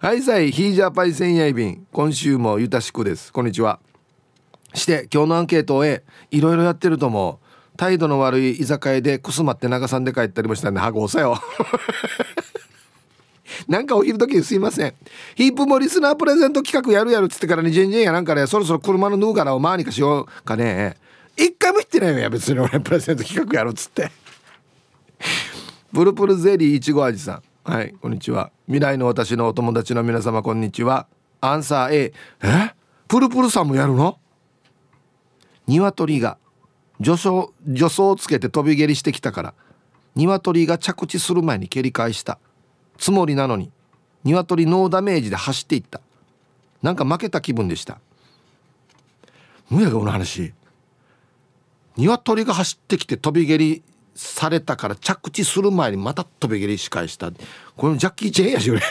[0.00, 3.32] ー、はいさいヒージャーパイセンヤイ便今週もゆたしくです。
[3.32, 3.80] こんにちは。
[4.72, 7.76] して今日のアンケートをえいろいろやってると思う。
[7.76, 11.36] 態度の悪い居酒屋でくすまって長さんで帰ったりもしたんではごさよ。
[13.66, 14.94] なんかお昼時すいません。
[15.34, 20.96] ヒープもリスナープレゼント企画やるやるっつってからにジェンジェンやなんかねそろそろ車のヌーガラを回にかしようかね。
[21.36, 24.12] 一回も言ってないよや別に俺プレゼント企画やるっつって。
[25.92, 27.49] プルプルゼリーいちご味さん。
[27.62, 28.50] はいこんにちは。
[28.68, 31.06] 未来の私のお友達の皆様こんにちは。
[31.42, 32.74] アンサー A え？
[33.06, 34.18] プルプルさんもやるの？
[35.66, 36.38] 鶏が
[37.04, 39.54] 助走助走をつけて飛び蹴りしてきたから
[40.14, 42.38] 鶏が着地する前に蹴り返した。
[42.96, 43.70] つもりなのに
[44.24, 46.00] 鶏ノーダメージで走っていった。
[46.82, 48.00] なんか負けた気分でした。
[49.68, 50.54] むやがこの話。
[51.98, 53.82] 鶏が走ってきて飛び蹴り
[54.14, 57.30] されたから着地する前にまた飛び蹴りし返した。
[57.76, 58.80] これジャッキー・チェンやし俺。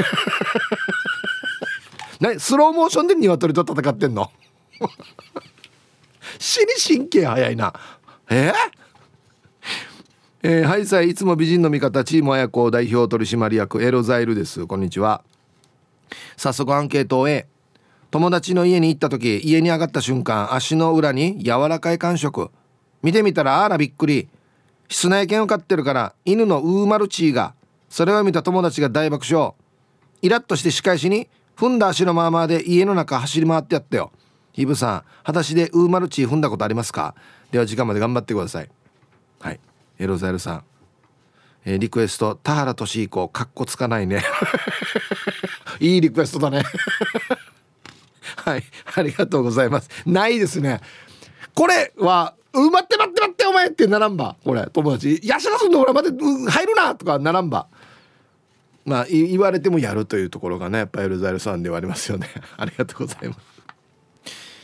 [2.20, 4.32] ねスローモーションで鶏と戦ってんの？
[6.40, 7.74] 死に神経早いな。
[8.30, 8.52] え？
[8.52, 8.80] ー
[10.42, 14.66] えー、ハイサイいつも美人の味方チーム綾子代表取締役エロザイルです。
[14.66, 15.22] こんにちは。
[16.38, 17.46] 早速アンケートを A
[18.10, 22.52] 友達の家に行った時家に上がった瞬間足の裏に柔らかい感触。
[23.04, 24.30] 見てみたらあらびっくり。
[24.90, 27.54] 室内犬を飼ってるから犬のウーマルチーが
[27.90, 29.54] それを見た友達が大爆笑。
[30.22, 34.12] イラッとして仕返しに踏んだ足のままで家の中走り回ってやったよ。
[34.56, 37.16] イブさん裸足でウーマルチー踏んだことありますか？
[37.52, 38.70] では時間まで頑張ってください。
[39.40, 39.60] はい。
[40.00, 40.64] エロザエルさん、
[41.66, 44.24] えー、リクエスト田原俊彦かっこつかないね。
[45.80, 46.64] いいリクエストだね。
[48.38, 48.64] はい。
[48.96, 49.90] ありがとうございます。
[50.06, 50.82] ないですね。
[51.54, 57.68] これは「う待って待って待ってお前」ってならんばこれ友達「やしらすんの俺待って入るな」とかならんば。
[58.86, 62.28] まあ言われてもやるというところがねやっぱエルザエルさんではありますよね。
[62.58, 63.40] ありがとうございます。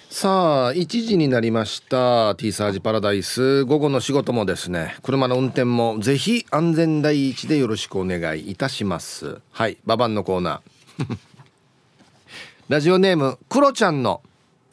[0.10, 2.34] さあ1時になりました。
[2.36, 3.66] T サージパラダイス。
[3.66, 9.42] 午後の仕事もですね車の運転もぜひ安全第一でよろしくお願いいたします。
[9.52, 11.18] はいババンのコーナー。
[12.70, 14.24] ラジオネームクロちゃんの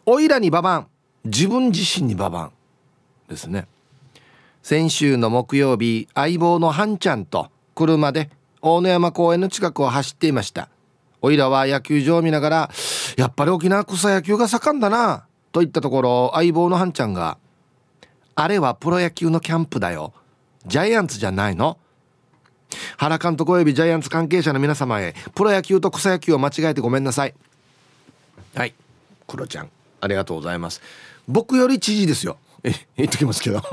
[0.06, 0.86] おいらにババン。
[1.24, 2.52] 自分自身にババン。
[3.28, 3.66] ですね。
[4.62, 10.68] 先週の木曜日相棒のハンちゃんと車で大野山公園の近くを走っていました。
[11.20, 12.70] おいらは野球場を見ながら
[13.16, 17.38] やっぱり沖縄草野球が盛んだなと言ったところ相棒のハンちゃんが
[18.34, 20.12] 「あれはプロ野球のキャンプだよ。
[20.66, 21.78] ジャイアンツじゃないの?」
[22.96, 27.34] 原監督及びジャイアンツ関係者の皆様へプロ野球と草野球を間違えてごめんなさい。
[28.54, 28.74] はい。
[29.26, 29.70] クロちゃん
[30.00, 30.80] ありがとうございます。
[31.28, 32.38] 僕より知事ですよ。
[32.64, 33.62] え言っときますけど。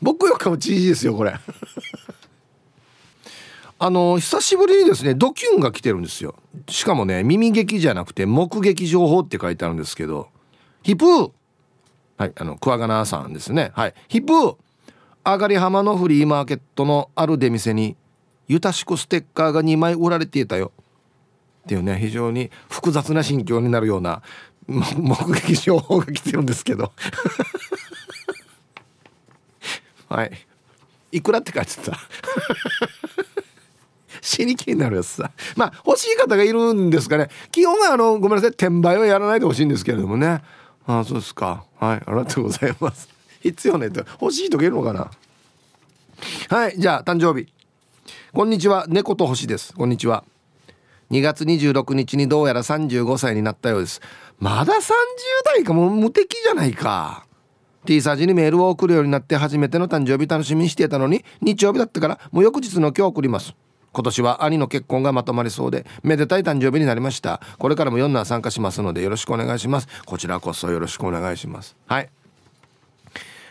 [0.00, 1.34] 僕よりかも知事ですよこれ。
[3.78, 6.34] あの久しぶりにですねドキュンが来てるんですよ。
[6.68, 10.28] しかもね耳劇じゃなくて目撃情報って書いてあるんですけど。
[10.82, 11.30] ヒプー。
[12.16, 13.72] はいあのクワガナーさんですね。
[13.74, 13.94] はい。
[14.08, 14.56] ヒプー。
[15.24, 17.96] 上がり浜のフリーマーケットのある出店に
[18.46, 20.72] ゆたしくステッカーが2枚売られていたよ。
[21.64, 24.22] っていうね非常に複雑な心境になるような
[24.68, 26.92] 目撃情報が来てるんですけど。
[30.08, 30.32] はい。
[31.12, 31.98] いくらって書いてた？
[34.20, 35.30] 死に気になるやつさ。
[35.56, 37.28] まあ欲しい方がいるんですかね。
[37.52, 38.50] 基本はあのごめんなさい。
[38.50, 40.42] 転売はやらないでほしいんですけれどもね。
[40.86, 41.64] ああそうですか。
[41.78, 41.96] はい。
[41.96, 43.08] ありがとうございます。
[43.40, 44.04] 必要ねと。
[44.20, 45.10] 欲しい人がいるのかな？
[46.48, 46.78] はい。
[46.78, 47.48] じゃあ誕生日。
[48.32, 48.86] こんにちは。
[48.88, 49.72] 猫と星です。
[49.74, 50.24] こんにちは。
[51.10, 54.00] 2月26日にどうやら35歳になったようです。
[54.38, 54.80] まだ30
[55.44, 57.26] 代かもう無敵じゃないか。
[57.86, 63.54] T サージにメールを送るようになって初めての誕生日楽しみにしていたのに日曜日だったからもう翌日の今日送ります。
[63.92, 67.40] 今年は兄の結婚がまとまりそうでめでたい誕生日になりました。
[67.58, 69.88] これからも4男参加しますのでよろしくお願いします。
[70.04, 71.76] こちらこそよろしくお願いします。
[71.86, 72.10] はい。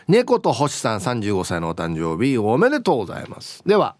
[0.06, 3.62] 猫と星さん35歳のお誕生日おめでとうございます。
[3.66, 3.96] では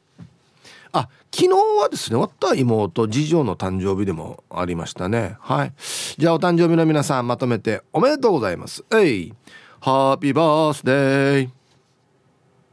[0.99, 1.49] あ昨日
[1.83, 5.37] はですね夫妹次女の誕生日でもありましたね。
[5.41, 5.73] はい。
[6.17, 8.83] じゃあお誕生日の皆さんまとめておめでとうございます。
[8.95, 9.35] えい。
[9.81, 11.51] ハッピーバースデー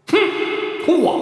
[0.08, 1.14] ふんほわ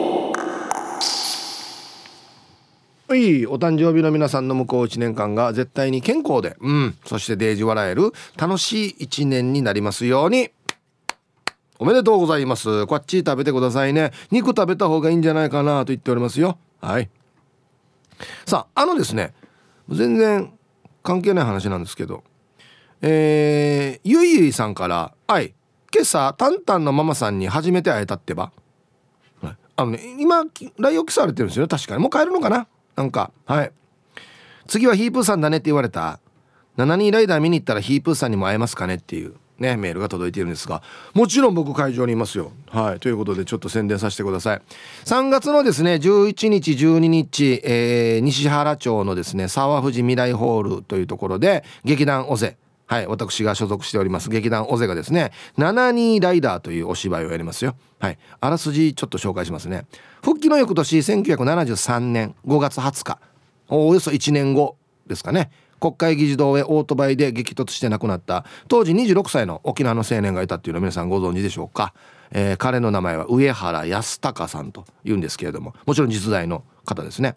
[3.09, 3.15] は。
[3.15, 3.47] い。
[3.47, 6.95] お誕生日の皆さんの向こう1年間が絶対に健康でうん。
[7.03, 10.51] そしてデージ笑える楽しい1年になりますように。
[11.79, 12.85] おめでとうございます。
[12.85, 14.11] こっち食べてくださいね。
[14.29, 17.09] 肉食べた方がいいんじゃないかなと言っておりますよはい。
[18.45, 19.33] さああのですね
[19.89, 20.53] 全然
[21.03, 22.23] 関係ない話なんですけど
[23.01, 25.55] えー、ゆいゆいさんから「はい
[25.93, 28.51] 今朝タンタンのママさんに初めて会えたってば」
[29.75, 32.01] あのね今来沖されてるんですよ確かに。
[32.01, 32.67] もう帰るのかな？
[32.95, 33.71] なんかはい。
[34.67, 36.19] 次はヒープーさんだねって言われた。
[36.77, 39.33] 7人ライダー見に行ったらヒープーさんにも会えますかねっていう。
[39.61, 42.51] ねメールが届いているんですがもちろん僕会場にいますよ。
[42.69, 42.99] はい。
[42.99, 44.61] ということでちょっと宣伝させてください。
[45.05, 53.07] 3月のですね11日12日、えー、西原町のですね沢富士未来ホールというところで劇団尾瀬はい。
[53.07, 57.75] 私が所属しております劇団尾瀬がですね「72ライダー」というお芝居をやりますよ。
[57.99, 58.17] はい。
[58.41, 59.85] あらすじちょっと紹介しますね。
[60.21, 63.19] 復帰の翌年1973年5月20日。
[63.69, 64.75] およそ1年後
[65.07, 65.51] ですかね。
[65.81, 68.45] 国会議事堂へオートバイで激突して亡くなった。
[68.67, 71.93] 当時26歳の沖縄の青年がいたっていうのは皆さんご存知でしょうか、
[72.29, 77.35] えー、彼の名前は上原康隆さんというんですけれどももちろん実在の方ですね。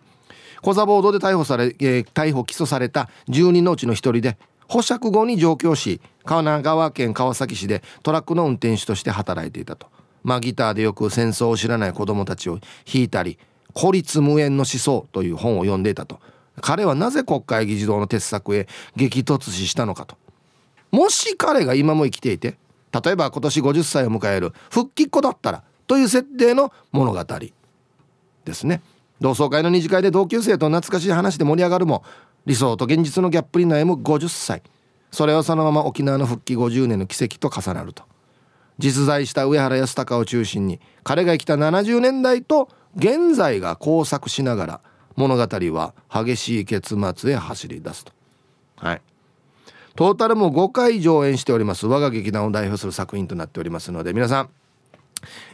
[0.61, 4.37] 小座ボードで逮捕され、えー、逮捕起訴された10人のうちの1人で
[4.69, 9.89] 保釈後に上京し神奈川県川崎市でトラックの運転手として働いていたと。
[10.23, 12.59] まあギターでよく戦争を知らない子供たちを
[12.91, 13.39] 弾いたり
[13.75, 16.19] 孤立無縁の思想という本を読んでいたと。
[16.61, 20.17] 彼はなぜ国会議事堂の鉄柵へ激突死したのかと。
[20.91, 22.57] もし彼が今も生きていて
[23.03, 27.25] 例えば今年50歳を迎える復帰っ子だったらという設定の物語
[28.45, 28.83] ですね。
[29.21, 32.05] 同窓会の二次会で同級生と懐かしい話で盛り上がるも
[32.47, 34.63] 理想と現実のギャップに悩む50歳。
[35.11, 38.05] それをそのまま沖縄の復帰50年の奇跡と重なると。
[38.79, 44.81] 実在した上原康隆を中心に彼が生きた70年代と現在が交錯しながら
[45.17, 48.13] 物語は激しい結末へ走り出すと。
[48.77, 49.03] はい。
[49.97, 51.87] トータルも5回上演しております。
[51.87, 54.51] 我が劇団を代表する作品となっておりますので皆さん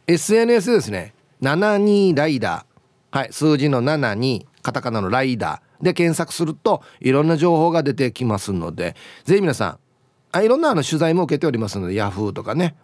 [0.06, 1.14] SNS ですね。
[1.42, 3.18] 72ライダー。
[3.18, 3.32] はい。
[3.32, 5.70] 数字の72カタカナのライダー。
[5.84, 8.94] で検索するといろんな情報が出てきますので
[9.24, 9.78] ぜひ皆さん
[10.32, 12.76] あいろんなあの取材も受けておりますので Yahoo とかね。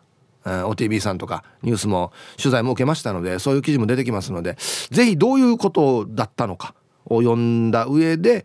[0.46, 4.56] OTB さんとかニュースも取材も受けましたのでそういう記事も出てきますので
[4.90, 6.74] ぜひどういうことだったのか
[7.06, 8.44] を読んだ上で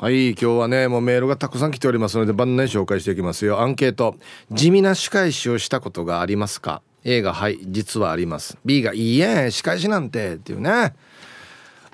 [0.00, 3.60] はい、今日はね、もうメールがたくさん来ておりますので、番内紹介していきますよ。
[3.60, 4.16] アンケート。
[4.50, 8.56] 地味な仕返しをしたことがありますか ?A がはい、実はあります。
[8.64, 10.94] B がいいえ、仕返しなんてっていうね。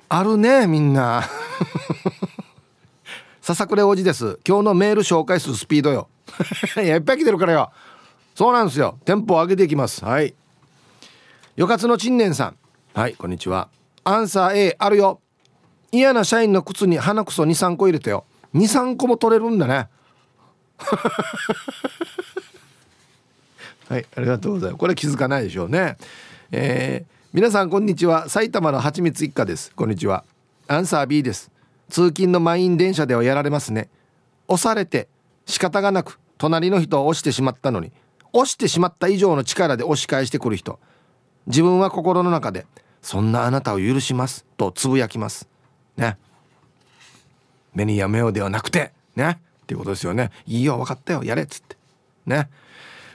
[0.09, 1.23] あるね、みんな。
[3.41, 4.39] 笹倉おじです。
[4.47, 6.07] 今日のメール紹介するスピードよ。
[6.77, 7.71] いや、いっぱい来てるからよ。
[8.35, 8.97] そうなんですよ。
[9.03, 10.05] テンポを上げていきます。
[10.05, 10.33] はい。
[11.57, 12.57] よかつの陳年さん。
[12.93, 13.69] はいこんにちは。
[14.03, 15.21] アンサー A あるよ。
[15.91, 18.25] 嫌な社員の靴に鼻くそ23個入れてよ。
[18.53, 19.87] 23個も取れるんだね。
[23.89, 24.79] はいありがとうございます。
[24.79, 25.97] これ気づかないでしょうね。
[26.51, 28.29] えー、皆さんこんにちは。
[28.29, 29.71] 埼玉のはちみつ一家です。
[29.75, 30.25] こんにちは。
[30.67, 31.49] アンサー B です。
[31.89, 33.89] 通勤の満員電車ではやられますね。
[34.47, 35.07] 押されて
[35.47, 37.91] 仕方がなく隣の人を押してしまったのに
[38.31, 40.77] 押してしまった以上の力で押し返してくる人。
[41.47, 42.65] 自分は心の中で
[43.01, 45.47] 「そんなあなたを許します」とつぶやきます。
[45.95, 46.17] ね。
[47.73, 49.39] 目にやめようではなくてね。
[49.63, 51.23] っていうことですよねいいよ分かったよ。
[51.23, 51.75] やれっつって。
[52.25, 52.49] ね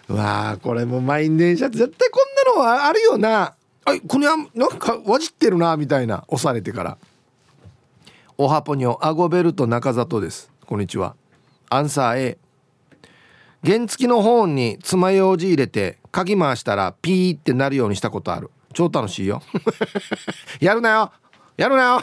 [0.09, 2.21] うわこれも満員電車って絶対こ
[2.55, 3.55] んなのはあるよな。
[3.85, 6.25] あこれはなんかわじってるなみたいな。
[6.29, 6.99] 押されてから
[8.39, 10.51] おはぽにょアゴベルト中里です。
[10.67, 11.17] こんにちは。
[11.69, 12.39] アンサー A
[13.65, 18.51] 原付のホーンに爪楊枝入れて鍵回したらピーってなるようにしたことある。
[18.75, 19.41] 超楽しいよ。
[20.61, 21.13] やるなよ。
[21.57, 22.01] やるなよ。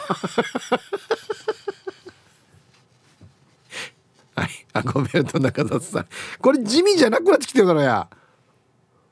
[4.34, 4.50] はい。
[4.72, 6.06] あごめんと中里さん。
[6.40, 8.08] これ地味じゃなくなってきてるからや。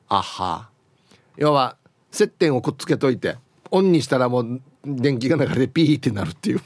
[0.07, 0.69] あは。
[1.37, 1.77] 要は
[2.11, 3.37] 接点をくっつけといて
[3.69, 6.61] オンにしたらもう電気が流れてピーってなるっていう。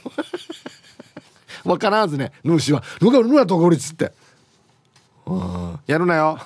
[1.62, 2.32] 分からんずね。
[2.42, 4.12] ヌーシは「ぬがぬがとこり」っつって。
[5.86, 6.38] やるなよ。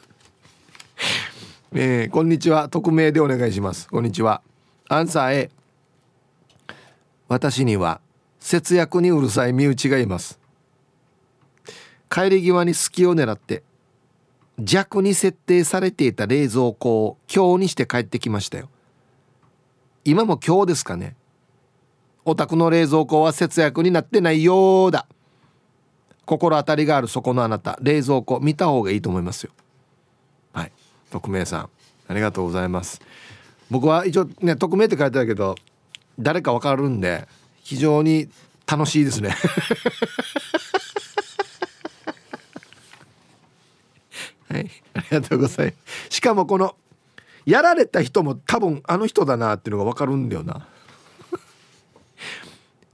[1.72, 2.68] えー、こんにちは。
[2.68, 3.88] 匿名でお願いします。
[3.88, 4.42] こんにちは。
[4.88, 5.50] アンサー A
[7.28, 8.00] 私には
[8.38, 10.38] 節約にうるさい身内がいます。
[12.10, 13.62] 帰り際に隙を狙って
[14.58, 18.68] 弱に設定されていた冷蔵庫を強にして帰ってきましたよ。
[20.04, 21.16] 今も今日ですかね。
[22.26, 25.06] お宅の冷蔵庫は節約になってないようだ。
[26.26, 29.52] 心当たりがあるそこのあなた冷蔵庫見た方がいいと思いますよ。
[30.52, 30.72] はい。
[31.10, 31.70] 匿名さん
[32.08, 33.00] ありがとうございます。
[33.70, 35.54] 僕は一応ね匿名って書いてあるけど
[36.18, 37.26] 誰かわかるんで
[37.62, 38.28] 非常に
[38.66, 39.30] 楽しいですね。
[44.50, 44.70] はい。
[44.94, 46.16] ありがとうございます。
[46.16, 46.74] しかもこの
[47.44, 50.66] やられた人も多分あの人だなっていうのが分かるんだよな。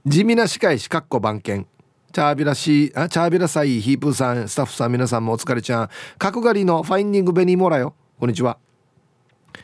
[0.05, 1.65] 地味な歯科医師かっこ番犬。
[2.13, 5.89] チャービラシあチャービラサイヒープーさんスタッフさん皆さんもお疲れちゃん。
[6.19, 7.95] 角刈りのファインディングベニーモラよ。
[8.19, 8.59] こんにちは。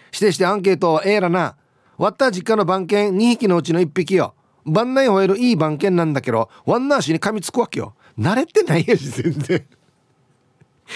[0.10, 1.58] してしてアンケートはええらな。
[2.00, 4.34] 割った実家の番犬2匹のうちの1匹よ。
[4.66, 7.93] 番内吠えるいい番犬なんだけどワンナーシに噛みつくわけよ。
[8.18, 9.66] 慣れてないやし全然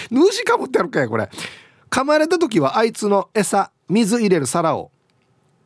[0.10, 1.30] 主かぶってあるかやこれ。
[1.92, 4.90] 噛まれた時はあいつの餌水入れる皿を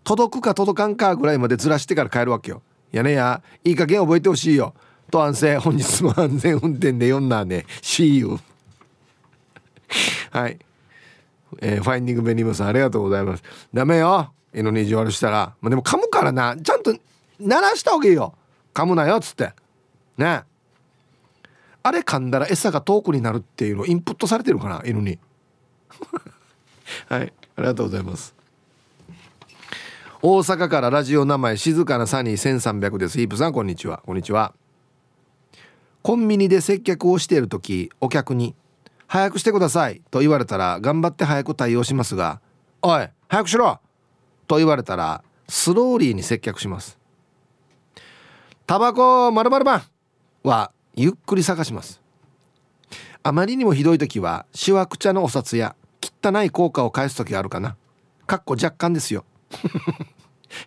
[0.04, 2.62] 届くか届かんかぐらいまでずらしてから帰るわけよ。
[2.92, 4.74] やねやいい加減覚えてほしいよ。
[5.12, 7.66] と安静本日も安全運転で読んだね。
[7.82, 8.40] See you
[10.32, 10.58] はい。
[11.62, 13.44] えー、ファインディングベニムさんありがとうございます。
[13.74, 14.32] ダメよ。
[14.54, 16.56] 犬に意地悪したら、まあ、でも噛むからな。
[16.58, 16.96] ちゃんと
[17.40, 18.34] 鳴らした方がいいよ。
[18.74, 19.54] 噛むなよっつって。
[20.18, 20.44] ね。
[21.84, 25.18] あれ噛んだら餌が遠くになるっていうのインプットされてるかな犬に
[27.08, 27.34] はい。
[27.56, 28.36] ありがとうございます。
[30.22, 33.18] 大阪からラジオ名前静かなサニー1300です。
[33.18, 34.02] ヒープさんこんにちは。
[34.06, 34.54] こんにちは。
[36.02, 38.56] コンビニで接客をしている時お客に
[39.08, 42.40] 「早くしてください」と言われたら頑張って早く対応しますが
[42.82, 43.80] 「おい早くしろ!」
[44.48, 46.98] と言われたらスローリーに接客します。
[48.66, 49.82] タバコまるまる版
[50.44, 52.02] はゆっくり探します。
[53.24, 57.76] あまりにもひどい時はしわくちゃのお札や汚い効果を返す時があるかな?
[58.26, 59.26] かっこ若干ですよ。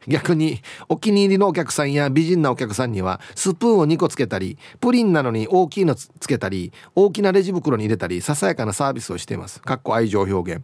[0.06, 9.60] 逆にお気に入りのお客さんや美人なお客さんにはスプーンを2個つけたりプリンなのに大きいのつけたり大きなレジ袋に入れたりささやかなサービスをしています。
[9.60, 10.62] かっこ愛情表現。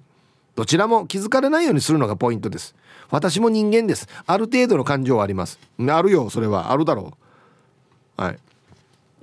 [0.55, 2.75] どちらも気づかれないようにするのがポイントです。
[3.11, 4.09] 私も人間です。
[4.27, 5.59] ある程度の感情はあります。
[5.79, 6.73] あるよそれは。
[6.73, 7.13] あるだろ
[8.19, 8.23] う。
[8.23, 8.39] はい。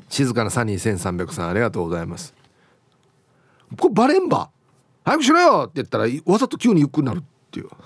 [0.10, 2.36] 静かなサニー1300さんありがとうございます。
[3.80, 4.52] これバレンバ。
[5.04, 7.24] 早くしろよって言ったらわざと急にゆっくりなる。
[7.54, 7.70] っていう。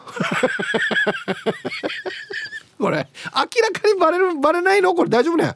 [2.80, 3.52] これ明らか
[3.94, 4.96] にバレるバレないの？
[4.96, 5.54] これ大丈夫ね？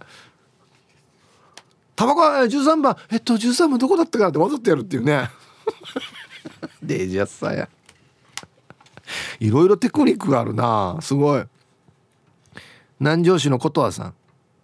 [1.96, 2.98] タバコは13番。
[3.10, 5.30] えっと13番どこだったかってわざとやるっていうね。
[6.84, 7.70] デイジャスさや。
[9.40, 10.98] いろいろテクニックがあるな。
[11.02, 11.44] すごい。
[13.00, 14.14] 南城市の琴葉さん。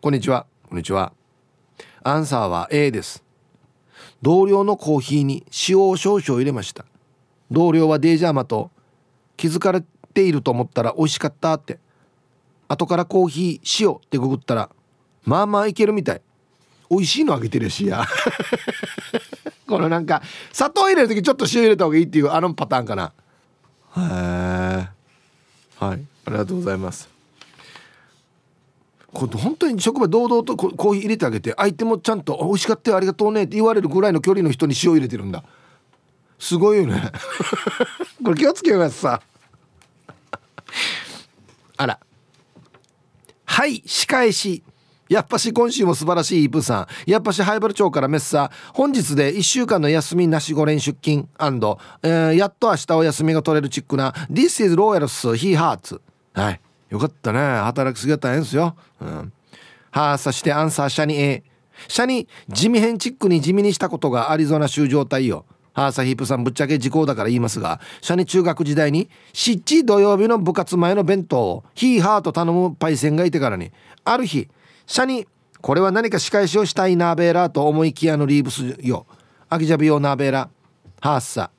[0.02, 0.46] こんにちは。
[0.68, 1.14] こんにちは。
[2.04, 3.24] アンサーは A です。
[4.22, 6.86] 同僚のコーヒーに塩を少々入れました。
[7.52, 8.72] 同僚はデイジャーマと
[9.38, 9.84] 気づかれ
[10.14, 11.80] ていると思ったら美味しかったって。
[12.68, 14.70] 後からコーヒー塩ってググったら
[15.24, 16.22] まあまあいけるみたい。
[16.90, 18.06] 美味しいのあげてるしや。
[19.68, 20.22] このなんか
[20.52, 23.14] 砂糖入れる時ちょっと塩入れた方がいいっていうあのパターンかな。
[23.98, 24.88] へえ
[25.80, 26.06] はい。
[26.26, 27.10] ありがとうございます。
[29.14, 35.44] これ本当に職場堂々とコーヒー入れてあげて相手もちゃんと「美味しかったよありがとうね」って言われるぐらいの距離の人に塩入れてるんだ。
[36.40, 37.12] すごいよね。
[38.24, 39.22] これ気をつけますさ。
[41.78, 42.00] あら。
[43.46, 44.64] はい仕返し。
[45.10, 47.10] やっぱし今週も素晴らしいイープさん。
[47.10, 51.28] やっぱし灰原町からメッサ本日で1週間の休みなし5連出勤。
[51.40, 54.14] えー、やっと明日お休みが取れるチックな。
[54.30, 56.02] This is Royals He Hearts
[56.34, 56.62] はい。
[56.90, 57.40] よかったね。
[57.40, 58.76] 働きすぎは大変ですよ。
[59.02, 59.34] うん。
[59.92, 61.44] はあそしてアンサーシャニ A
[61.88, 65.46] シャニ地味変チックに地味にしたことがアリゾナ州状態よ。
[65.78, 73.72] ハーサヒープさんぶっちゃけ時効だから言いますがシャニ中学時代に七土曜日の部活前の弁当をヒーハーと頼むパイセンがいてからに
[74.04, 74.48] ある日
[74.88, 75.28] シャニ
[75.62, 79.06] これは何か仕返しをしたいナーベーラーと思いきやのリーブスよ。
[79.50, 80.50] アキジャビ用ナーベーラ
[81.02, 81.52] ハーサ。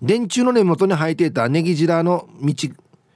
[0.00, 2.54] 電柱の根元に生えていたネギジラの道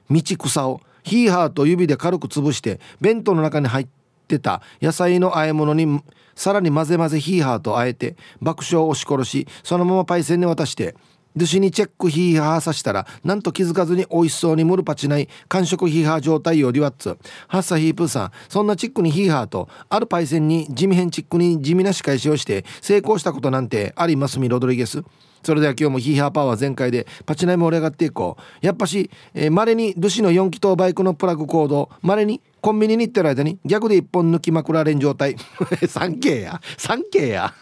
[0.09, 3.87] 道草をヒーハーと指で軽く潰して弁当の中に入っ
[4.27, 6.03] てた野菜の和え物に
[6.35, 10.95] さらに混ぜ混ぜヒーハーとあえて爆笑を押し殺しそのままパイセンに渡して
[11.35, 17.17] 寿司にチェックヒーハーさしたらなんと気づかずに美味しそうにムルパチない完食ヒーハー状態よりワッツ。
[17.47, 25.03] ハッサヒープーさんそんなチックにヒーハーとあるパイセンに地味変チックに地味な仕返しをして成功したことなんてありますみロドリゲス。
[25.43, 28.65] それでは今日もヒーハーパワー全開でパチナイも盛り上がっていこう。
[28.65, 29.09] やっぱし
[29.51, 35.35] まれ、えー、にルシの4気筒バイクのプラグコードまれにコンビニに行ってる間に逆で1本抜きまくられん状態。
[35.81, 36.61] 3K や。
[36.77, 37.53] 3K や。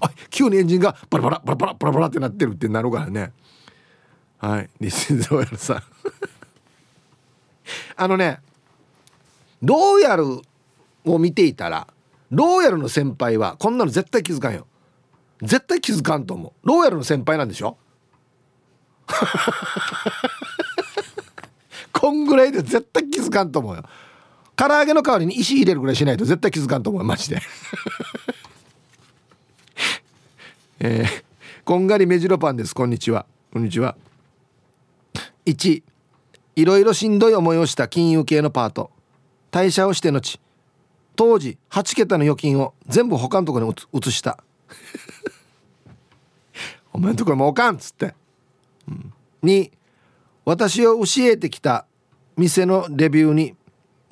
[0.00, 3.32] あ急にエンジンがバラバラバラバラバラバラってなってるってなるからね。
[4.38, 4.68] はい。
[4.80, 5.82] 西澤やさん。
[7.96, 8.40] あのね
[9.62, 10.40] ローヤル
[11.04, 11.86] を見ていたら
[12.30, 14.66] ローヤルの先輩はこんなの絶対気づかんよ。
[15.42, 16.52] 絶対気づかんと思う。
[16.68, 17.76] ローヤルの先輩なんでしょ？
[21.98, 23.82] こんぐらいで絶対気づかんと思うよ。
[24.54, 27.40] 唐揚げの代わりに石入れるぐらいしないと絶対気づかんと思うマジで。
[30.78, 31.24] えー、
[31.64, 32.74] こんがり目白パンです。
[32.74, 33.24] こんにちは。
[33.50, 33.96] こんにちは。
[35.46, 35.82] 1
[36.56, 38.90] いろいろしんどい思いをした金融系のパート。
[39.50, 40.38] 退社をして後
[41.16, 44.44] 当時8桁の預金を全部他のとこに移した。
[46.92, 48.14] お前のところもおかんっつって、
[48.86, 49.70] うん、2
[50.46, 51.86] 私を教えてきた
[52.36, 53.56] 店のレビューに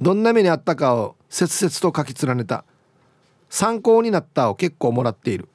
[0.01, 2.65] どんな目にあったかを切々と書き連ねた。
[3.49, 5.49] 参考になったを結構もらっている。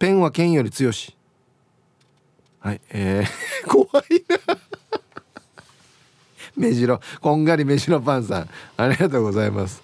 [0.00, 1.16] ペンは剣より強し。
[2.58, 3.26] はいえー、
[3.70, 4.58] 怖いな。
[6.56, 8.48] 目白こんがり目白パンさん。
[8.76, 9.82] ありがとうございます。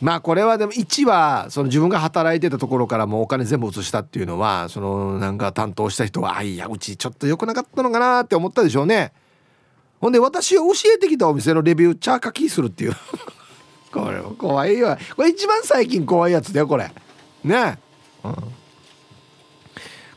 [0.00, 9.12] まあこれはでも1はその自分が働いてたところからもうお金全部移したっていうのはそのなんか担当した人はあいやうちちょっと良くなかったのかなって思ったでしょうね。
[10.00, 12.94] ほんで私を教えてきたお店のレビューチャー書きするっていう。
[13.92, 14.98] これ怖いわ。
[15.16, 16.90] これ一番最近怖いやつだよこれ。
[17.44, 17.78] ね。
[18.24, 18.36] うん。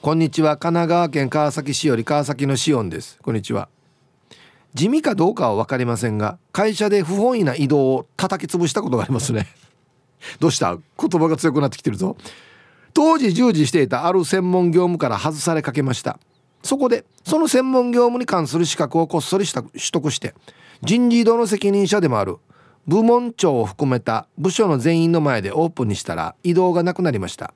[0.01, 0.55] こんにちは。
[0.55, 3.19] 神奈川県川崎市より川崎のシオンです。
[3.21, 3.67] こんにちは。
[4.73, 9.47] 地味かどうかは分かりませんが会社で不本意な移動を叩き潰したことがありますね。
[10.39, 10.76] どうした？
[10.76, 12.15] 言葉が強くなってきてるぞ。
[12.93, 16.19] 当時従事していたある専門業務から外されかけました。
[16.61, 20.34] そこでその専門業務に関する資格をこっそりした取得して
[20.82, 22.38] 人事異動の責任者でもある
[22.88, 27.53] 部門長を含めた部署の全員の前でオープンにしたら移動がなくなりました。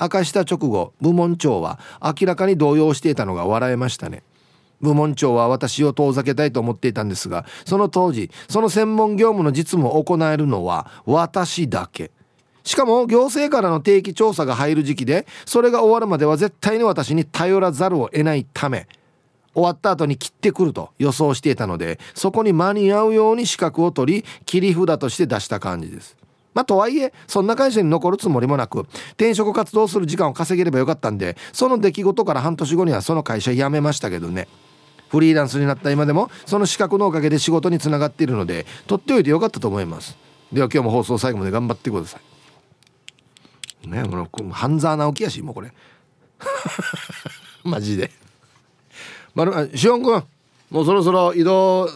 [0.00, 4.22] 明かした直後部門長は明らかに動揺していたのが笑えましたね。
[4.80, 12.10] 部門長は私を遠ざけたいと思っていたんですがその当時その専門業務の実務を行えるのは私だけ。
[12.64, 18.86] しかも行政からの定期調査が入る時期でそれが終わるまでは絶対に私に頼らざるを得ないため
[19.54, 26.16] 終わった後に切ってくると予想していたのでそこに間に合うように資格を取り切り札として出した感じです。
[26.52, 28.80] まあとはいえそんな会社に残るつもりもなく
[29.12, 34.46] 転職活動する時間を稼げればよかったんでその出来事から半年後にはその会社辞めましたけどね。
[35.08, 40.16] フリーランスになった今でもその資格のおかげで仕事につながっているので取っておいてよかったと思います。
[40.52, 42.18] では今日も放送最後まで頑張ってくださ
[43.84, 45.72] いねこの半沢直樹やしもうこれ。
[47.64, 48.10] マジで。
[49.34, 50.24] まるしおんくん
[50.70, 51.88] もうそろそろ移動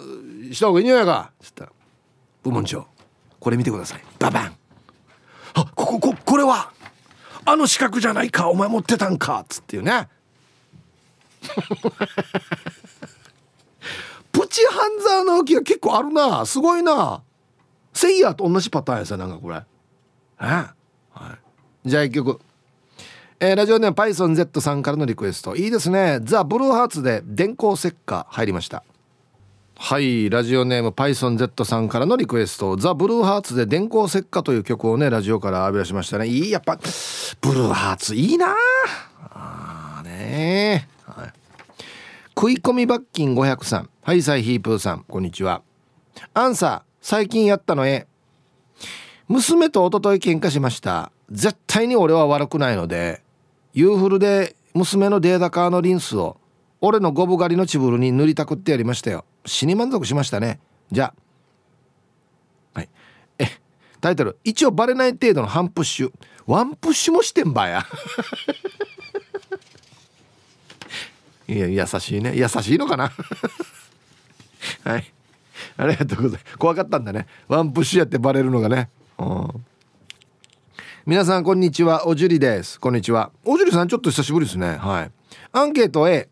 [0.53, 1.31] した方がいいんじゃないか。
[1.41, 1.73] つったら
[2.43, 2.87] 部門長
[3.41, 4.05] これ見てください。
[4.19, 4.57] ババン。
[5.55, 6.73] あここここれは
[7.45, 10.09] あの資格じゃないかお前持ってたんかっつっていうね。
[14.53, 16.47] チ半沢直樹が結構あるな。
[16.47, 17.23] すごいな。
[17.93, 19.57] セイヤと同じパターンやさなんかこれ。
[19.57, 19.65] え？
[20.45, 20.75] は
[21.85, 21.89] い。
[21.89, 22.39] じゃあ一曲。
[23.41, 25.57] えー、ラジオネーム PythonZ さんからのリクエスト。
[25.57, 26.21] いいですね。
[26.23, 28.85] ザ・ブルーハーツで電光石火入りました。
[29.75, 32.77] はいラジオネーム PythonZ さんからのリクエスト。
[32.77, 36.29] ザ・ブルーハーツで電光石火という曲をねラジオから浴び出しましたね。
[36.29, 36.79] いいやっぱ
[37.41, 38.55] ブルーハーツいいな。
[39.35, 40.92] あねはい、
[42.43, 43.91] 食い込み罰金500さん。
[44.03, 45.05] はいサイヒープーさん。
[45.05, 45.63] こんにちは。
[46.35, 48.09] アンサー最近やったのへ。
[49.29, 51.13] 娘と一昨日喧嘩しました。
[51.31, 53.23] 絶対に俺は悪くないので
[53.75, 56.37] ユーフルで娘のデータカーのリンスを
[56.81, 59.25] 俺のゴブ狩りのチブルに塗りたくってやりましたよ。
[59.47, 60.59] 死に満足しましたね。
[60.91, 61.15] じゃ
[62.75, 62.81] あ。
[62.81, 62.89] はい。
[63.39, 63.47] え
[64.01, 64.37] タイトル。
[64.43, 66.13] 一応バレない程度の半プッシュ。
[66.49, 67.87] ワンプッシュもしてんばや。
[71.49, 72.35] いや優しいね。
[72.35, 73.13] 優しいのかな？
[74.85, 75.13] はい。
[75.77, 76.59] ありがとうございます。
[76.59, 77.27] 怖かったんだね。
[77.49, 78.91] ワンプッシュやってバレるのがね。
[79.19, 79.49] うん。
[81.05, 82.07] 皆さんこんにちは。
[82.07, 82.79] おじゅりです。
[82.79, 83.31] こんにちは。
[83.45, 84.77] おじゅりさんちょっと久しぶりですね。
[84.77, 85.11] はい。
[85.53, 86.29] アンケート A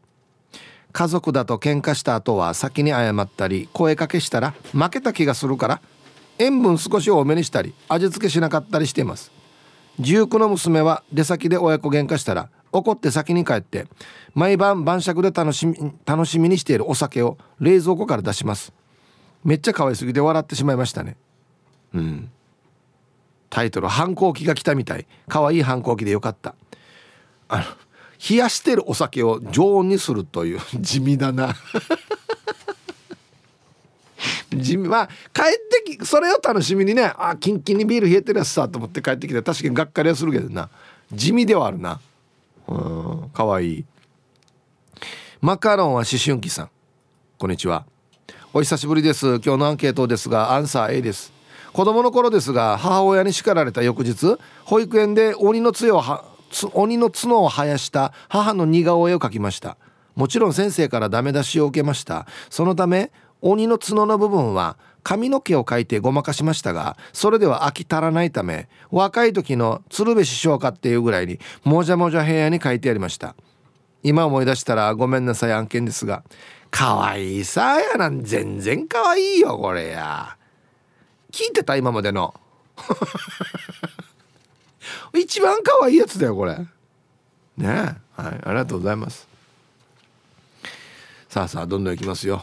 [0.93, 5.81] 家族だと喧嘩した後は先に謝ったり声かけしたら負けた気がするから
[6.39, 9.31] 塩分少し多めにしたり味付けしなかったりしています。
[10.01, 13.87] 19の娘は出先で親子喧嘩したら怒って先に帰って
[14.35, 18.73] 毎晩晩酌で楽しみ楽しみにしているお酒を冷蔵庫から出します。
[19.45, 21.17] めっちゃ可愛すぎて笑ってしまいましたね。
[21.95, 22.31] うん。
[23.49, 25.07] タイトル反抗期が来たみたい。
[25.29, 26.55] 可愛い反抗期でよかった。
[27.49, 27.65] あの
[28.29, 31.55] 冷やしてるお酒を常温にするという地味だな。
[34.55, 35.45] 地味まあ帰っ
[35.87, 40.69] てきそれを楽しみにねあキンキンにビール冷えてるやつさと思って帰ってきて確かにがっかりはするけどな。
[41.13, 42.01] 地味ではあるな。
[42.71, 43.81] うんかわい。
[43.81, 43.85] い
[45.41, 46.71] マカロンは思春期さん。
[47.37, 47.85] こんにちは。
[48.53, 49.27] お久しぶりです。
[49.45, 51.33] 今日のアンケートですがアンサー A です。
[51.73, 56.25] 子供の頃ですが母親に叱られた翌日保育園で鬼の角をは
[56.75, 59.77] 鬼の角を生やした母の似顔絵を描きました。
[60.15, 62.27] もちろん先生からダメ出しを受けました。
[62.51, 63.11] そのため
[63.43, 73.35] 鬼の角の部分は髪の毛を描いてごまかしましたがそれでは飽き足らないため若い時の鶴瓶師匠かっていうぐらいにもじゃもじゃ部屋に書いてやりました。
[74.03, 76.23] 今思い出したらごめんなさい案件ですが
[76.71, 80.37] 可愛いさやなん全然可愛いよこれや。
[81.33, 82.35] 聞いてた今までの。
[85.15, 86.57] 一番可愛いやつだよこれ。
[86.57, 86.67] ね
[87.59, 87.95] え。
[88.21, 89.27] はいありがとうございます。
[91.29, 92.43] さあさあどんどんいきますよ、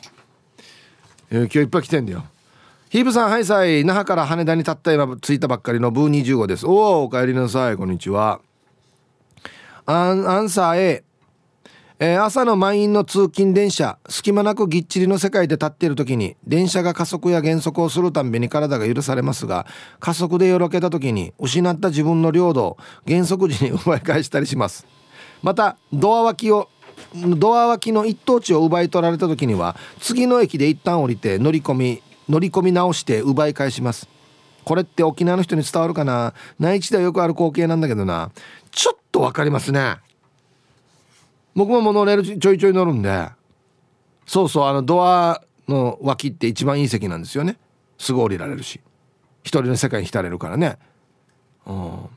[1.29, 2.23] 今日いっぱい来てんだよ。
[2.89, 6.65] ヒープさんはいさい那覇から羽田に立った今着いたばっかりのブー25です。
[6.65, 7.75] おおお帰りなさい。
[7.75, 8.39] こんにちは。
[9.85, 11.03] アンアンサー A
[11.99, 19.65] えー、朝の満員の通勤電車隙間なくぎっちりの世界で立っている時に電車が加速や減速をするたんびに体が許されますが
[19.99, 24.85] 加速でよろけた時に失った自分の領土を減速時に 奪い返したりします。
[25.41, 26.69] またドア脇を
[27.37, 34.07] ドア脇の一等地を奪い取られた時には次の駅で一旦降りて乗り込み乗り込み直して奪い返します。
[34.65, 36.33] これって沖縄の人に伝わるかな？
[36.59, 38.31] 内地ではよくある光景なんだけどな。
[38.71, 39.95] ちょっと分かりますね。
[41.55, 43.29] 僕もモノレールちょいちょい乗るんで。
[44.25, 47.57] そうそうあのドアの脇って一番いい席なんですよね。
[47.97, 48.81] すぐ降りられるし。
[49.43, 50.77] 一人の世界に浸れるからね。
[51.65, 52.09] うん。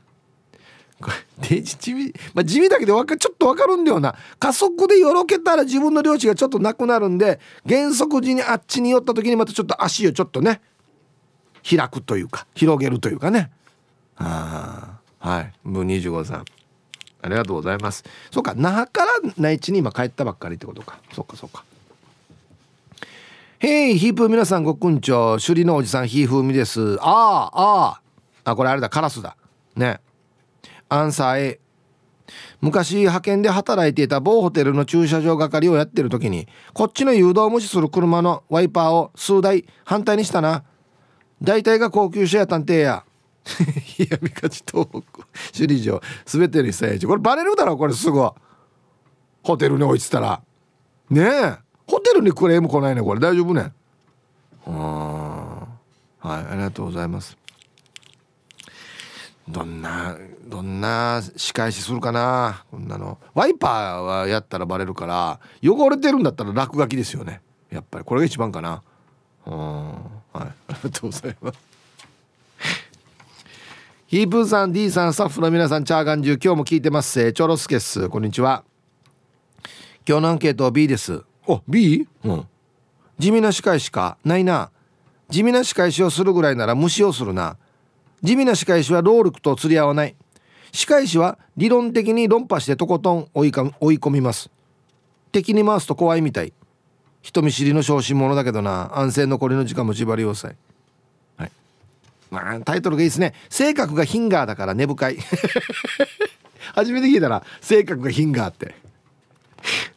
[1.01, 1.09] こ
[1.41, 4.15] れ地味、まあ、地味だけどちょっと分かるんだよな。
[4.39, 10.61] 加速でよろけたら自分の領地がちょっとなくなるんで減速時にあっちに寄った時にまたちょっと足をちょっとね
[11.69, 13.51] 開くというか広げるというかね。
[14.17, 15.53] ああはい。
[15.63, 16.45] 分25さん
[17.23, 18.03] ありがとうございます。
[18.31, 20.99] そうか那覇から内地に今帰ったばっかりってことか。
[21.13, 21.63] そっかそっか。
[23.59, 26.97] へいヒープ皆さんごくんちょ首里のおじさんひーふみです。
[26.99, 28.01] あああ
[28.45, 29.37] ああこれあれだカラスだ。
[29.75, 29.99] ね。
[30.93, 31.59] アンサー A
[32.59, 40.65] 昔派遣で働いていた某ホテルの駐車場係をやってる時にこっちの誘導を無視する車のワイパーを数台反対にしたな。
[41.41, 43.05] 大体が高級車や探偵や。
[43.97, 45.01] 冷やみかち東北。
[45.57, 46.01] 首里城。
[46.25, 48.19] 全てにさこれバレるだろこれすぐ。
[49.43, 50.41] ホテルに置いてたら。
[51.09, 51.57] ねえ。
[51.87, 53.21] ホテルにクレーム来ないねこれ。
[53.21, 53.71] 大丈夫ね。
[54.67, 55.67] うんは
[56.25, 57.40] いありがとうございます。
[59.51, 62.63] どんなどんな仕返しするかな。
[62.71, 63.17] こんなの。
[63.33, 67.41] ワイパーはやったらバレるから汚れてるんだったら落書きですよね。
[67.69, 68.05] やっぱり。
[68.05, 68.81] これが一番かな。
[69.45, 69.53] うん。
[69.53, 70.39] はい。
[70.39, 71.59] ありがとうございます。
[74.07, 77.11] ヒープーさん D さんスタッフの皆さんチャーガンジュ今日も聞いてます。
[77.11, 78.09] せチョロスケス。
[78.09, 78.63] こんにちは。
[80.07, 81.23] 今日のアンケート B です。
[81.47, 82.07] お B?
[82.23, 82.47] うん。
[83.17, 84.17] 地味な仕返しか？
[84.25, 84.69] ないな。
[85.29, 87.57] 地味な仕返しをするぐらいなら無視をするな
[88.23, 90.15] 地味な仕返しは労力と釣り合わない。
[90.71, 94.49] 仕返しは理論的に論破してとことん追いか追い込みます。
[95.31, 96.53] 敵に回すと怖いみたい。
[97.21, 98.97] 人見知りの小心者だけどな。
[98.97, 100.55] 安静残りの時間も縛り要塞。
[102.31, 103.33] まあ、タイトルがいいですね。
[103.49, 105.17] 性格がヒンガーだから根深い。
[106.73, 108.73] 初めて聞いたら性格がヒンガーって。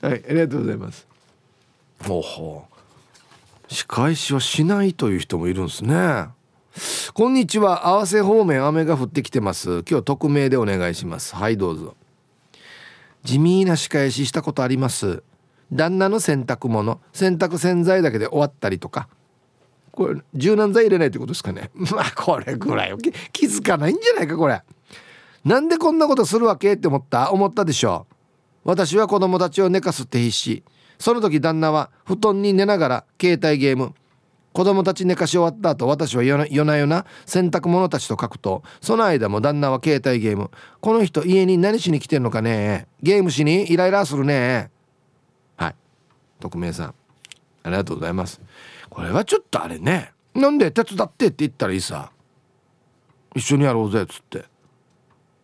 [0.02, 1.06] はいありがとうございます。
[2.08, 2.66] おほ
[3.68, 6.26] 仕返しはしないという人もいるんですね。
[7.14, 7.86] こんにちは。
[7.86, 9.84] 合わせ方面雨が降ってきてます。
[9.88, 11.36] 今日匿名でお願いします。
[11.36, 11.94] はいどうぞ。
[13.22, 15.22] 地味な仕返ししたことあります。
[15.72, 19.08] 旦那の洗濯物洗濯洗剤だけで終わったりとか。
[19.92, 21.70] これ柔軟剤入れないってことですかね。
[21.92, 22.96] まあこれぐらい
[23.32, 24.60] 気づかないんじゃないかこれ。
[25.44, 27.30] なんでこんなことするわけって思った？
[27.30, 28.14] 思ったでしょう。
[28.64, 30.64] 私は子供たちを寝かすって必死。
[30.98, 33.94] その時旦那は布団に寝ながら携帯ゲーム
[34.54, 40.52] 子供たち寝かし終わった後私は夜な夜な洗濯物たちと書くとその間も旦那は携帯ゲーム。
[40.80, 42.86] この人家に何しに来てんのかね？
[43.02, 44.70] ゲームしにイライラするね。
[45.56, 45.74] はい。
[46.38, 46.94] 匿名さん。
[47.64, 48.40] ありがとうございます。
[48.88, 50.12] これはちょっとあれね。
[50.34, 52.12] なんで手伝ってって言ったらいいさ。
[53.34, 54.44] 一緒にやろうぜっつって。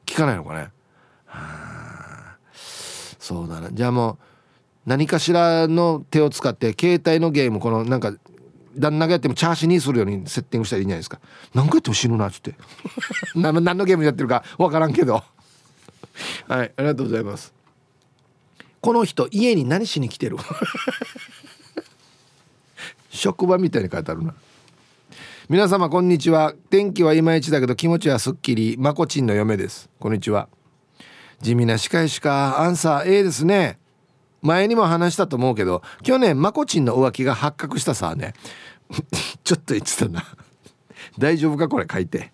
[0.06, 0.70] 聞かないのかね？
[1.26, 2.36] はあ。
[3.18, 3.72] そうだな。
[3.72, 4.18] じゃあもう
[4.86, 8.14] 何かしらの手を使って携帯のゲームこのなんか
[8.76, 11.20] 旦那がやってもチャーシーにするようにセッティングしたらいいんじゃないですか。
[11.54, 12.54] 何回やっても死ぬなっつって。
[13.34, 15.14] 何の何のゲームやってるか分からんけど。
[16.48, 17.52] はいありがとうございます。
[18.80, 20.36] この人家に何しに来てる？
[23.10, 24.34] 職場みたいに書いてあるな。
[25.48, 26.54] 皆様こんにちは。
[26.70, 28.76] 天気はいまいちだけど気持ちはすっきり。
[28.78, 29.90] まこちんの嫁です。
[29.98, 30.48] こんにちは。
[31.40, 32.60] 地味な司会しか。
[32.60, 33.79] アンサー A ですね。
[34.42, 38.34] 前にも話したと思うけど去年まこちんの浮気が発覚したさね。
[39.44, 40.24] ちょっと言ってたな。
[41.18, 42.32] 大丈夫かこれ書いて。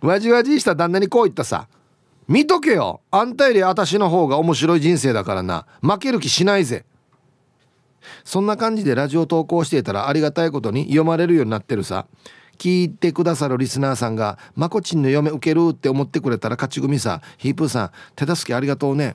[0.00, 1.68] わじわじした旦那にこう言ったさ。
[2.28, 3.00] 見とけよ。
[3.10, 5.66] あんたより私の方が面白い人生だからな。
[5.80, 6.84] 負ける気しないぜ。
[8.24, 12.06] そんな感じでラジオ投稿していたらありがたいことに読まれるようになってるさ。
[12.58, 17.20] 聞いてくださるリスナーさんが「まこちんの嫁受ける」って思ってくれたら勝ち組さ。
[17.36, 19.14] ヒープーさん手助けありがとうね。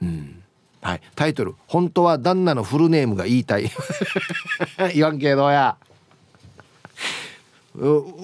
[0.00, 0.42] うん。
[0.86, 1.00] はい。
[1.16, 3.68] タイトル「本当は旦那のフルネームが言いたい」
[4.94, 5.76] 言わんけどや。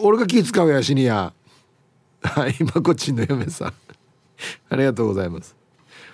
[0.01, 1.33] 俺が気使うやしにや。
[2.23, 3.75] はいまこちんの嫁さん。
[4.71, 5.57] ありがとうございます。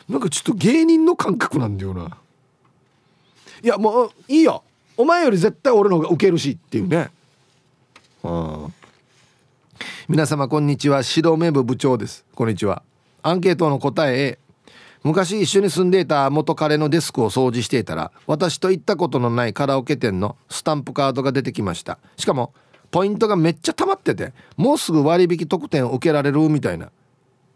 [0.09, 2.17] なんかちょっと芸人の感覚なんだよな。
[3.63, 4.63] いやもういいよ。
[4.97, 7.11] お前より絶対俺の方がウケるしっていうね。
[8.23, 8.75] うん。
[10.09, 11.03] 皆様こんにちは。
[11.03, 12.25] 白目部部長です。
[12.35, 12.83] こんにちは。
[13.23, 14.48] アンケートの答え A
[15.05, 21.99] 昔一緒に住んでいた元彼のデスクを掃除していたら私と行ったことのないカラオケ店のスタンプカードが出てきました。
[22.17, 22.53] しかも
[22.91, 26.91] ポイントがめっちゃ溜まっててもうすぐ割引特典を受けられるみたいな。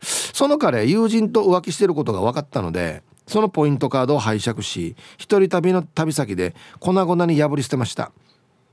[0.01, 8.13] その彼友人と浮気してることが分かったのでそのポイントカードを拝借し一人旅の旅先で粉々に破り捨てました。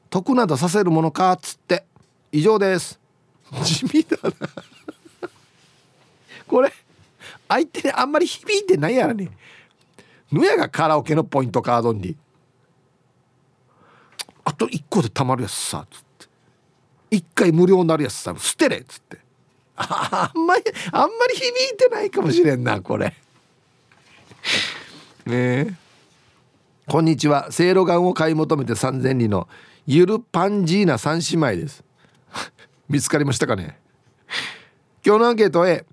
[0.09, 1.86] 得などさせるものかっつって
[2.32, 2.99] 以上です。
[3.63, 4.32] 地味だな。
[6.47, 6.74] これ
[7.50, 9.30] 相手にあんまり響いてないやらね。
[10.32, 12.16] ぬやがカラオケのポイントカードに。
[14.45, 16.02] あと1個でたまるやつさつっ
[17.10, 17.18] て。
[17.18, 19.18] 1回無料になるやつさ捨てれっつって。
[19.76, 23.08] あんまりあんまり響いてないかもしれんなこれ。
[25.26, 25.74] ねえ。
[26.88, 27.52] こんにちは。
[27.52, 29.47] せいろがんを買い求めて三千里の
[29.88, 31.84] ゆるパンジーナ三姉妹です。
[32.88, 33.80] 見つかりましたかね。
[35.04, 35.86] 今日のアンケート A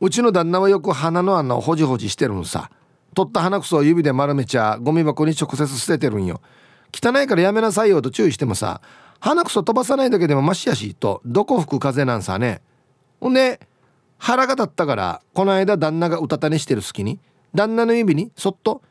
[0.00, 2.70] うちの旦那はよく鼻の穴をほじほじしてるんさ。
[3.14, 6.42] 取った鼻くそを指で丸めちゃゴミ箱に直接捨ててるんよ。
[6.92, 8.82] 汚いからやめなさいよと注意してもさ
[9.20, 12.60] 鼻くそ飛ばさないだけでもマシやしとどこ吹く風なんさね。
[13.18, 13.58] ほんで
[14.18, 17.18] 腹が立ったからこの間旦那がうたた寝してる隙に
[17.54, 18.82] 旦那の指にそっと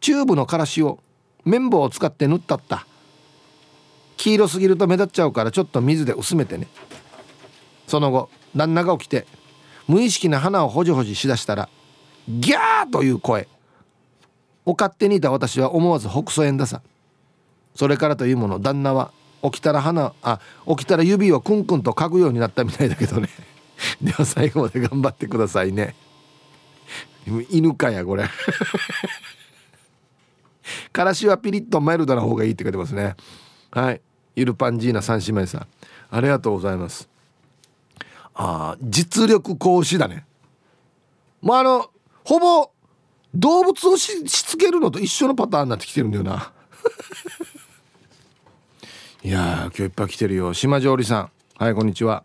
[0.00, 0.98] チューブのからしを
[1.44, 2.84] 綿棒を使って塗ったった。
[4.16, 6.66] 黄色すぎると目立っちゃうからちょっと水で薄めてね。
[7.86, 9.24] その後旦那が起きて
[9.88, 11.68] 無意識な鼻をほじほじしだしたら
[12.28, 13.48] ギャーという声。
[14.66, 16.82] お勝手にいた私は思わず北斎ださ。
[17.74, 19.12] それからというもの旦那は
[19.42, 23.30] 起きたら鼻あ起きたら指をクンクンと嗅ぐようになったみたいだけどね。
[24.02, 25.94] では最後まで頑張ってくださいね。
[27.50, 28.28] 犬かやこれ。
[30.92, 33.16] からしはピリッとマイルドな方がいいって書いてますね。
[33.70, 34.02] はい。
[34.36, 35.66] ゆるパンジーナ三姉妹さん。
[36.10, 37.08] ありがとうございます。
[38.40, 40.24] あ実力行使だね。
[41.42, 41.90] まああの
[42.24, 42.70] ほぼ
[43.34, 46.52] 動物をしつけるのと一緒のパターンになってきてるんだよな。
[49.24, 50.54] いや今日いっぱい来てるよ。
[50.54, 51.30] 島上里さん。
[51.56, 52.22] はいこんにちは。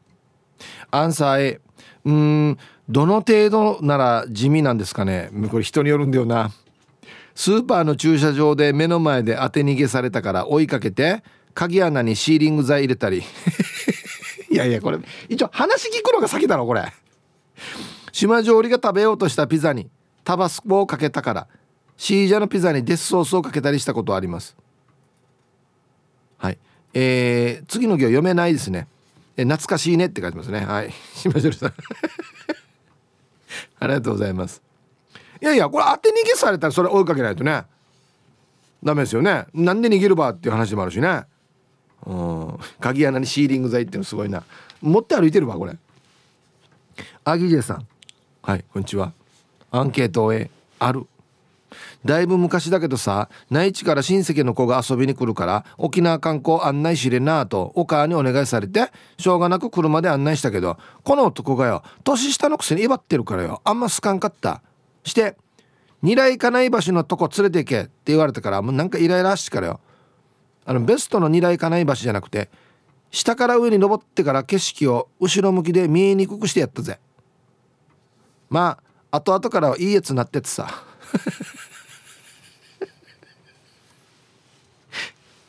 [0.91, 1.61] アンサー A
[2.05, 2.57] うん
[2.87, 5.31] どの程度なら地味なんですかね。
[5.49, 6.51] これ人によるんだよな。
[7.33, 11.23] スーパーの駐車場で目の前で当て逃げされたから追いかけて
[11.55, 13.23] 鍵穴にシーリング剤入れたり。
[14.53, 14.99] いやいやこれ
[15.29, 16.85] 一応話聞くのが先だろこれ。
[18.11, 19.89] 島上りが食べようとしたピザに
[20.23, 21.47] タバスコをかけたから
[21.97, 24.55] シージャのピザにデスソースをかけたりしたことあります。
[26.37, 26.59] はい。
[26.93, 28.87] えー、次の行読めないですね。
[29.37, 30.59] え懐かしいねって書いてますね。
[30.63, 30.93] はい。
[31.17, 31.73] 島上りさん。
[33.79, 34.61] ありがとうございます。
[35.41, 37.63] いやいやこれ当て逃げされたらそれ追いかけないとね。
[38.83, 39.47] ダメですよね。
[39.53, 41.23] なんで逃げるばっていう話もあるしね。
[42.05, 42.59] うん。
[42.79, 44.43] 鍵穴にシーリング剤ってのすごいな。
[44.81, 45.77] 持って歩いてるわこれ。
[47.23, 47.87] アギジェさん。
[48.41, 49.13] はいこんにちは。
[49.71, 50.33] アンケートを
[50.79, 51.07] ある。
[52.05, 64.61] だいぶ昔だけどさ内地から親戚の子が遊びに来るから沖縄観光案内しれなとお母にお願いされてしょうがなく車で案内したけどこの男がよ年下のくせに威張ってるからよあんま好かんかった。
[65.03, 65.35] して
[66.01, 69.79] 二来かない場所のとこ連れて行けって言われたからもうなんかイライラしてからよ
[70.65, 72.49] あのベストの二来かない場所じゃなくて
[73.11, 76.99] 下から上に登ってから景色を後ろ向きで見えにくくしてやったぜ。
[78.49, 78.79] ま
[79.11, 80.67] あ後々からはいいやつになっててさ。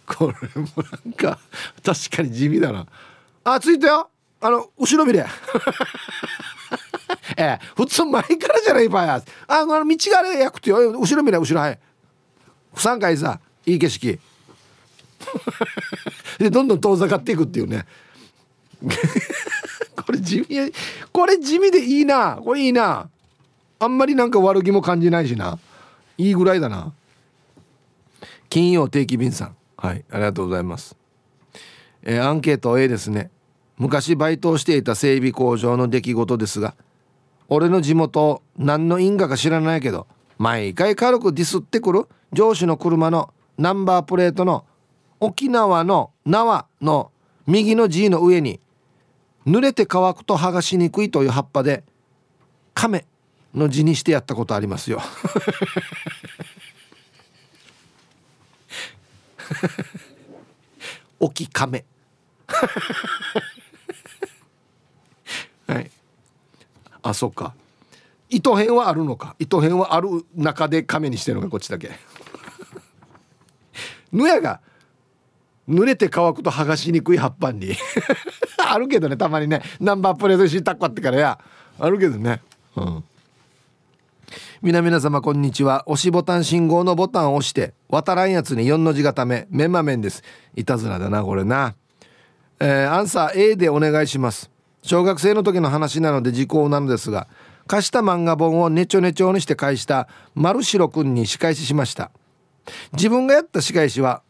[0.07, 0.69] これも
[1.05, 1.39] なんか
[1.83, 2.87] 確かに地味だな。
[3.45, 4.11] あついたよ。
[4.43, 5.25] あの後ろ見れ。
[7.39, 10.93] ええ普通前からじゃないばやあの道があれやくてよ。
[10.93, 11.79] 後ろ見れ後ろはい
[12.75, 14.21] 不参回さいい景色。
[16.39, 17.87] でどんどん遠ざかっていくっていうね。
[20.05, 20.73] これ地味
[21.13, 22.41] これ地味でいいな。
[22.45, 23.09] これいいな。
[23.79, 25.59] あんまりなんか悪気も感じないしな。
[26.19, 26.93] いいぐらいだな。
[28.49, 29.57] 金曜定期便さん。
[29.77, 30.97] はいありがとうございます。
[32.03, 33.31] えー、アンケート A ですね。
[33.77, 36.75] 昔バイトをしていた整備工場の出来事ですが
[37.49, 40.07] 俺の地元何の因果か知らないけど
[40.39, 44.65] 毎回軽くディスってくる上司の車のナンバープレートの
[45.25, 47.11] 沖縄の縄の
[47.47, 48.61] 右の G の上に
[49.47, 51.83] 濡れて乾くと剥がしにくいという葉っぱで
[52.75, 53.07] 亀
[53.55, 55.01] の字にしてやったことありますよ。
[61.19, 61.87] 沖亀。
[65.67, 65.91] はい。
[67.03, 67.55] あそっか。
[68.29, 69.37] 糸編はあるのか。
[69.39, 71.93] 糸編はある中で亀にしてるのかこっちだけ。
[74.13, 74.61] ぬやが
[75.69, 77.75] 濡れて乾くと剥がしにくい葉っぱに。
[78.59, 79.63] あるけどねたまにね。
[79.81, 81.39] ナンバープレートしたっこってからや。
[81.79, 82.43] あるけどね。
[82.77, 83.05] うん。
[84.63, 85.85] 皆皆様こんにちは。
[85.87, 90.23] 押しボタン信号のボタンを押して渡らんやつに4の字がためメンマメンです。
[90.55, 91.75] いたずらだなこれな。
[92.61, 94.51] えー、アンサー A でお願いします。
[94.83, 97.27] 小学生の時の話なので時効なのですが
[97.67, 102.11] 貸した漫画本をネチョネチョにして返した丸白くんに仕返ししました。
[102.93, 104.23] 自分がやった仕返しは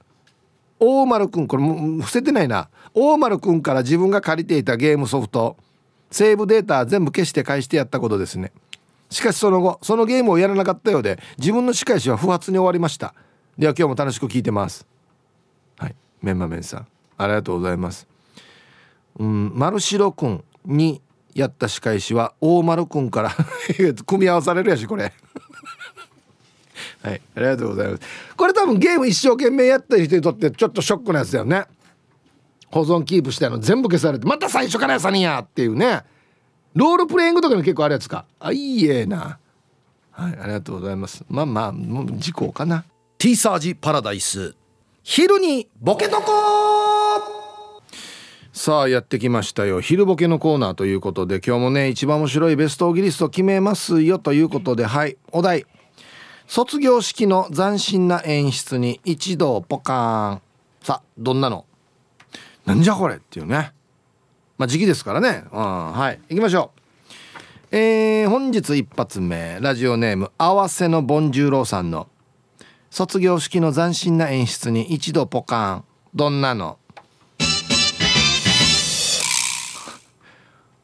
[0.87, 2.69] 大丸くんこれも伏せてないな。
[2.93, 5.57] 大丸くんから自分が借りていたゲームソフト
[6.11, 8.53] セーブデータ全部消して返してやったことですね。
[9.09, 13.15] しかしその後そのゲームをやらなかったようで自分の仕返しは不発に終わりました。
[13.57, 14.87] では今日も楽しく聞いてます。
[15.79, 15.95] はい。
[16.23, 18.07] メンマメンさんありがとうございます。
[19.19, 21.01] うん丸白くんに
[21.35, 23.31] やった仕返しは大丸くんから
[24.07, 25.13] 組み合わされるやしこれ。
[27.05, 27.21] はい。
[27.37, 28.03] ありがとうございます。
[28.35, 31.65] これ多分ゲーム一生懸命やった人にとってちょっとショックなやつだよね。
[32.71, 36.03] 保存キープしたの全部消されてまた最初からやさにやっていうね。
[36.75, 38.25] ロールプレイングとかに結構あるやつか。
[38.41, 39.39] あいいえな。
[40.11, 41.25] はいありがとうございます。
[41.29, 42.85] まあまあもう事故かな。
[43.19, 44.57] T サージパラダイス。
[45.03, 46.33] 昼にボケとこ
[48.55, 49.83] さあやってきましたよ。
[49.83, 55.19] 昼ボケのコーナーということで今日もね一番面白いベストギリスト決めますよということではい。
[55.33, 55.67] お題
[56.47, 60.41] 卒業式の斬新な演出に一度ポカーン。
[60.83, 61.65] さあどんなの？
[62.67, 63.73] なんじゃこれっていうね。
[64.59, 65.45] まあ時期ですからね。
[65.51, 66.21] うんはい。
[66.29, 66.71] 行きましょ
[67.73, 67.77] う。
[67.77, 69.59] えー、本日一発目。
[69.61, 72.09] ラジオネーム合わせのボンジューローさんの。
[72.91, 75.85] 卒業式の斬新な演出に一度ポカーン。
[76.15, 76.79] どんなの？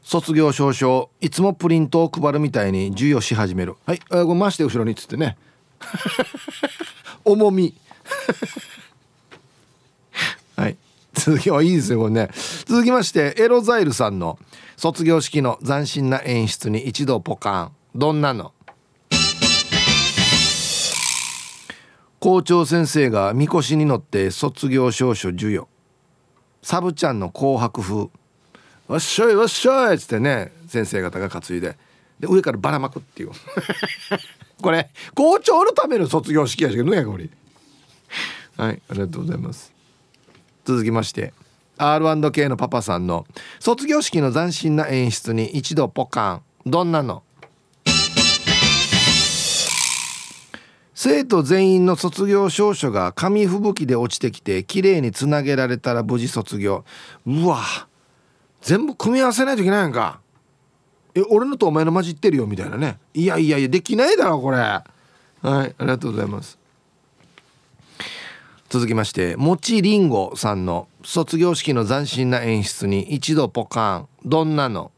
[0.02, 3.76] 卒業証書いつもプリントを配るみたいに授与し始める。
[3.86, 4.00] はい。
[4.10, 5.36] あご回して後ろにっつってね。
[7.24, 7.74] 重み。
[10.56, 10.76] はい。
[11.14, 12.30] 続きはいいですよこれね。
[12.66, 14.38] 続きましてエロザイルさんの
[14.76, 17.72] 卒業式の斬新な演出に一度ポカン。
[17.94, 18.52] どんなの？
[22.20, 25.68] 校長先生がみこしに乗って卒業証書授与。
[26.62, 28.10] サブちゃんの紅白風。
[28.88, 31.78] わっしょいわっしょいっつってね先生方が担いで。
[32.20, 33.30] で上からばらまくっていう。
[34.62, 37.28] これ校長のための卒業式やしけどねこれ。
[38.56, 39.72] はいありがとうございます。
[40.64, 41.32] 続きまして
[41.78, 43.26] R&K のパパさんの
[43.58, 46.42] 卒業式の斬新な演出に一度ポカン。
[46.66, 47.22] どんなの？
[50.94, 56.84] 生徒全員の卒業証書が紙吹雪で落ちてきて綺麗につなげられたら無事卒業。
[57.26, 57.62] うわ
[58.60, 60.19] 全部組み合わせないといけないんか。
[61.14, 62.98] え俺のとお前の混じってるよみたいなね。
[63.14, 64.58] いやいやいやできないだろこれ。
[64.58, 64.84] はい
[65.42, 66.58] ありがとうございます。
[68.68, 74.08] 続きましてもちりんごさんの卒業式の斬新な演出に一度ポカーン。
[74.24, 74.92] どんなの？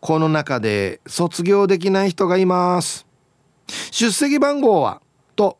[0.00, 3.06] この中で卒業できない人がいます。
[3.90, 5.00] 出席番号は？
[5.36, 5.58] と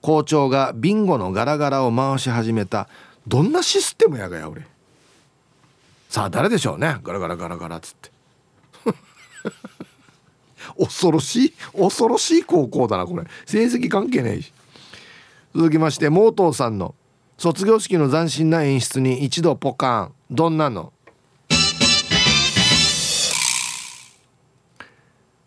[0.00, 2.88] 校長がビンゴのガラガラを回し始めた。
[3.26, 4.66] どんなシステムやがや俺。
[6.08, 6.96] さあ誰でしょうね。
[7.02, 8.10] ガラガラガラガラっつって。
[10.78, 13.24] 恐ろしい恐ろしい高校だなこれ。
[13.44, 14.52] 成績関係ないし。
[15.54, 16.94] 続きましてモートーさんの
[17.36, 20.14] 卒業式の斬新な演出に一度ポカン。
[20.30, 20.92] どんなの？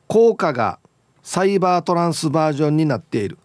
[0.07, 0.79] 効果が
[1.23, 3.39] サイバートランスバージョンになっている。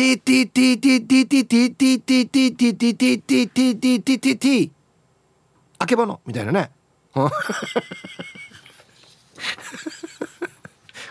[0.00, 4.70] ティティティティティティティティティティティティティティティティティティティ
[5.78, 6.70] あけぼのみたいなね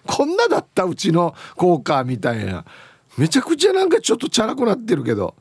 [0.07, 2.65] こんなだったうちの効果みたいな
[3.15, 5.35] めちゃくちゃなんかちょっとチャラくなってるけど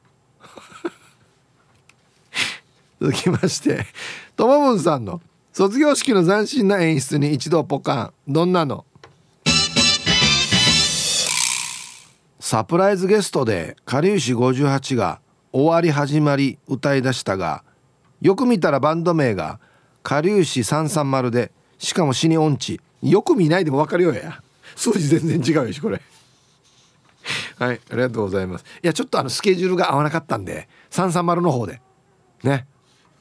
[3.00, 3.86] 続きまして
[4.36, 5.22] ともぶんさんの
[5.54, 8.84] 卒業式の斬新な演出に一度ポカンどんなの
[12.50, 15.20] サプライズゲストでかりゆし58が
[15.52, 17.62] 終わり始まり歌い出したが
[18.22, 19.60] よく見たらバンド名が
[20.02, 22.80] かりゆし330でしかも死に音痴。
[23.02, 24.40] よく見ないでも分かるよや。
[24.74, 26.00] 数字全然違うよしこれ。
[27.58, 28.64] はいありがとうございます。
[28.82, 31.82] いやちょっとあのスケジュールが合わなかったんで330の方で。
[32.44, 32.66] ね。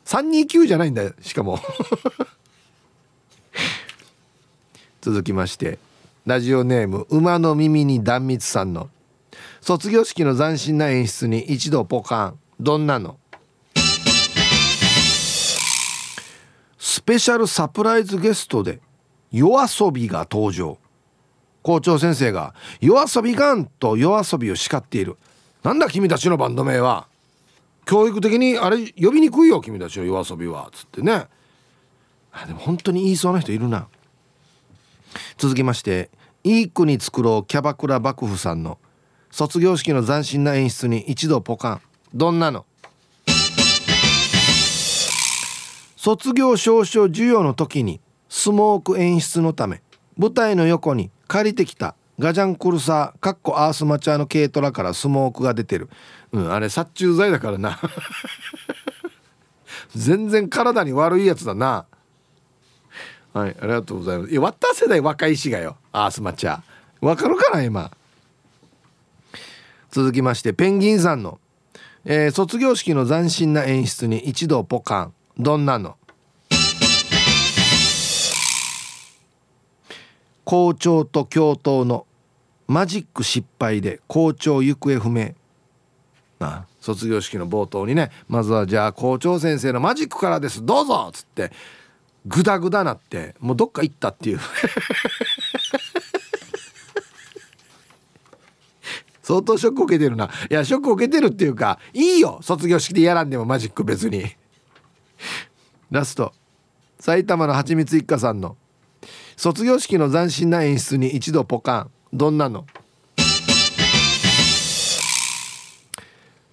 [0.05, 1.59] 329じゃないんだよしかも。
[5.01, 5.79] 続きまして
[6.25, 8.89] ラジオネーム馬の耳に断蜜さんの
[9.67, 12.39] 卒業式の斬新な演出に一度ポカン。
[12.57, 13.19] どんなの？
[16.77, 18.79] スペシャルサプライズゲストで
[19.29, 20.77] 夜遊びが登場。
[21.63, 25.17] 校長先生が「夜遊びがん!」と夜遊びを叱っている。
[25.63, 27.09] なんだ君たちのバンド名は？
[27.83, 30.69] 教育的にあれ呼びにくいよ君たちの夜遊びは。
[30.71, 31.27] つってね。
[32.31, 33.89] あでも本当に言いそうな人いるな。
[35.37, 36.09] 続きまして
[36.45, 38.77] いい国作ろうキャバクラ幕府さんの
[39.31, 41.81] 卒業式の斬新な演出に一度ポカン。
[42.13, 42.65] どんなの？
[45.97, 47.99] 卒業証書授与の時に
[48.29, 49.81] スモーク演出のため
[50.17, 55.89] 舞台の横に借りてきたガジャンクルサーかっこアースマチャーの軽トラからスモークが出てる。
[56.31, 57.79] うんあれ殺虫剤だからな。
[59.95, 61.85] 全然体に悪いやつだな。
[63.33, 64.31] はいありがとうございます。
[64.31, 67.91] いや渡世代若いしがよアースマチャーわかるかな今？
[69.89, 71.39] 続きましてペンギンさんの、
[72.05, 75.13] えー、卒業式の斬新な演出に一度ポカン。
[75.37, 75.95] どんなの？
[80.43, 82.05] 校長と教頭の
[82.67, 85.35] マジック失敗で校長行方不明。
[86.39, 90.65] あ卒業式の冒頭にねまずはじゃあ校長先生のマジックからです。
[90.65, 91.07] どうぞ！
[91.09, 91.51] っつって
[92.25, 94.39] グダグダなってもうどっか行ったっていう。
[99.27, 100.29] 相当ショック受けてるな。
[100.49, 102.39] いやショック受けてるっていうかいいよ。
[102.41, 104.23] 卒業式でやらんでもマジック別に。
[105.91, 106.31] ラスト。
[106.97, 108.55] 埼玉のはちみつ一家さんの。
[109.35, 111.91] 卒業式の斬新な演出に一度ポカン。
[112.13, 112.65] どんなの？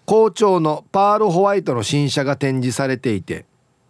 [0.04, 3.46] 校長のパールホワイトの新車が展示されていて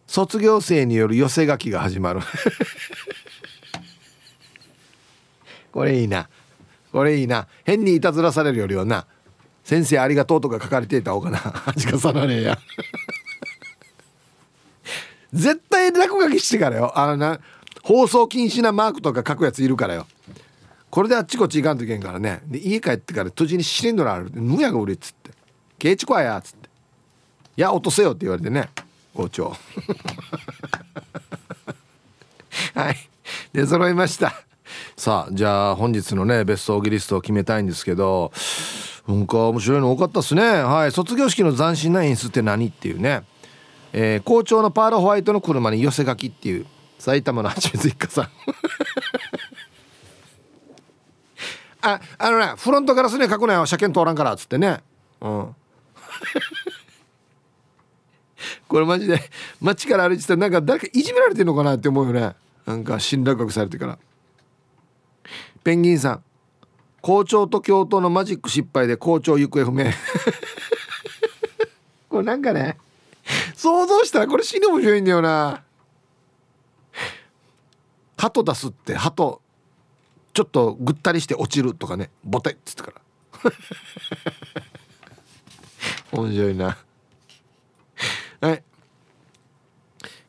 [0.06, 2.20] 卒業生による寄せ書きが始まる。
[5.72, 6.28] これいいな。
[6.94, 7.48] これいいな。
[7.64, 9.04] 変にいたずらされるよりはな
[9.64, 12.56] 先生ありがとうとか書かれていた方がな恥かさなねえや。
[15.34, 16.96] 絶対落書きしてからよ。
[16.96, 17.40] あのな
[17.82, 20.06] 放送禁止なマークとか書くやついるからよ。
[20.88, 22.42] これであっちこっち行かんといけんからね。
[22.46, 24.30] で家帰ってから途中にシリンドラある。
[24.32, 25.32] むやが売れっつって
[25.80, 26.68] 「ケイチコや」っつって
[27.58, 28.70] 「いや落とせよ」って言われてね。
[29.14, 29.50] 校長。
[32.72, 32.96] はい。
[33.52, 34.44] 出揃いました。
[34.96, 38.32] さあじゃあ本日のねベストオギリストを決めたいんですけど
[39.06, 40.42] なんか面白いの多かったっすね。
[40.42, 40.92] はい。
[40.92, 43.22] 卒業式の斬新な演出って何っていうね。
[43.92, 46.66] えー、校長のパールホワイトの車に寄せ書きっていう
[46.98, 48.28] 埼玉のはちみつ一家さん。
[51.82, 54.80] ああのねフロントガラスに書くなよ車検通らんからっつってね。
[55.20, 55.54] うん。
[58.66, 59.20] これマジで
[59.60, 62.34] 街から歩いてたらなんか誰かいじめられてんのかなって思うよね。
[62.64, 63.98] なんか侵略学されてから。
[65.64, 66.24] ペンギンさん。
[67.00, 69.84] 校長と教頭のマジック失敗で校長行方不明。
[72.08, 72.78] これなんかね
[73.56, 75.62] 想像したらこれ死に面白いんだよな。
[78.16, 79.40] 鳩出すって鳩
[80.32, 82.10] ちょっとぐったりして落ちるとかね。
[82.24, 83.00] ボテっつってから。
[86.18, 86.78] 面白いな。
[88.40, 88.62] はい。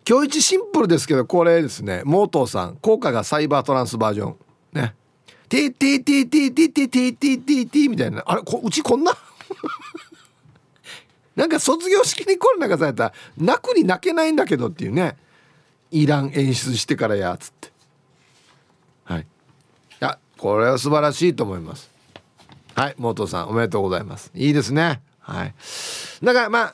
[0.08, 2.02] 今日一シンプルですけどこれですね。
[2.06, 4.38] モートーさん効果がサイバートランスバージョン。
[4.74, 4.96] ね。
[5.50, 8.24] テーテーテーテーテーテーテーテーテーテーみたいな。
[8.26, 9.16] あれこうちこんな？
[11.36, 15.18] なんか卒業式にこれなんかされたら泣くに泣けないんだけどっていうね。
[15.91, 17.72] いらん演出してからやつって。
[19.04, 19.22] はい。
[19.22, 19.26] い
[20.00, 21.89] やこれは素晴らしいと思います。
[22.74, 24.32] はいモートーさんおめでとうございます。
[24.34, 25.02] いいですね。
[25.20, 25.54] はい。
[26.24, 26.74] だからまあ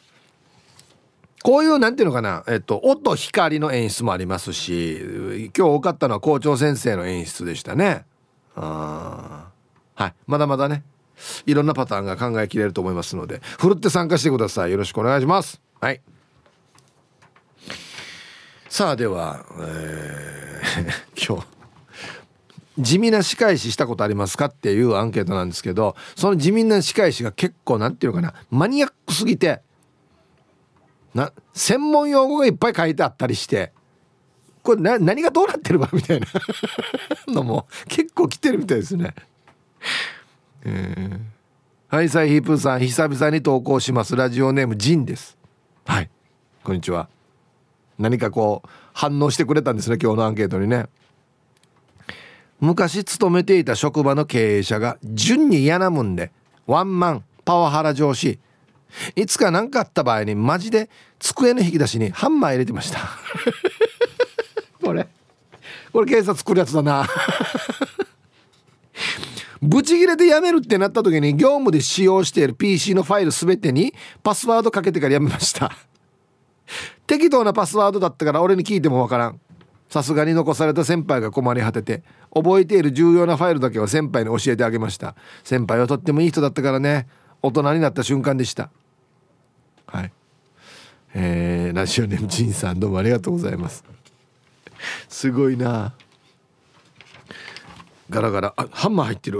[1.43, 8.05] こういうなんていうのかな、えっと、音光の演出もありますし今日多かったのは校長先生の演出でしたね。
[8.55, 9.47] あ
[9.95, 10.13] はい。
[10.27, 10.83] まだまだね。
[11.45, 14.71] いろんなパターンが考えきれると思いますのでふるって参加してください。
[14.71, 15.61] よろしくお願いします。
[15.79, 16.01] はい。
[18.69, 20.91] さあでは、えー、
[21.27, 21.47] 今日
[22.79, 29.61] 地味な仕返ししたことありますかっていうアンケートなんですけどその地味な仕返しが結構なんていうかなマニアックすぎて
[31.13, 33.73] な専門用語がいっぱい書いてあったりして
[34.63, 36.27] これな何がどうなってるかみたいな。
[37.27, 39.13] のも結構来てるみたいですね。
[40.63, 44.15] えー、はいサイヒープーさん久々に投稿します。
[44.15, 45.37] ラジオネームジンです。
[45.85, 46.09] はい。
[46.63, 47.09] こんにちは。
[47.97, 50.85] 何かこう反応してくれたんですね今日のアンケートにね。
[52.59, 56.31] 昔勤めていた職場の経営者が順に嫌なもんで
[56.67, 58.39] ワンマンパワハラ上司。
[59.15, 62.99] いつか何かあった場合にマジで机の引き出しにハンマー入れてました。
[64.91, 65.07] これ。
[65.93, 67.07] これ警察来るやつだな。
[69.61, 75.71] ブチギレで辞めるってなった時に業務で使用している PC のファイル全てにパスワードかけてから辞めました。
[77.07, 79.39] 適当なパスワードだったから俺に聞いてもわからん。
[79.89, 82.01] さすがに残された先輩が困り果てて
[82.33, 85.15] 覚えている重要なファイルだけは先輩に教えてあげました。
[85.43, 87.07] 先輩はとってもいい人だったからね。
[87.41, 88.69] 大人になった瞬間でした。
[89.85, 90.11] はい。
[91.13, 93.83] えー、ラジオネームジンさんどうもありがとうございます。
[95.07, 95.93] すごいな。
[98.09, 98.53] ガラガラ。
[98.57, 99.39] あハンマー入ってる。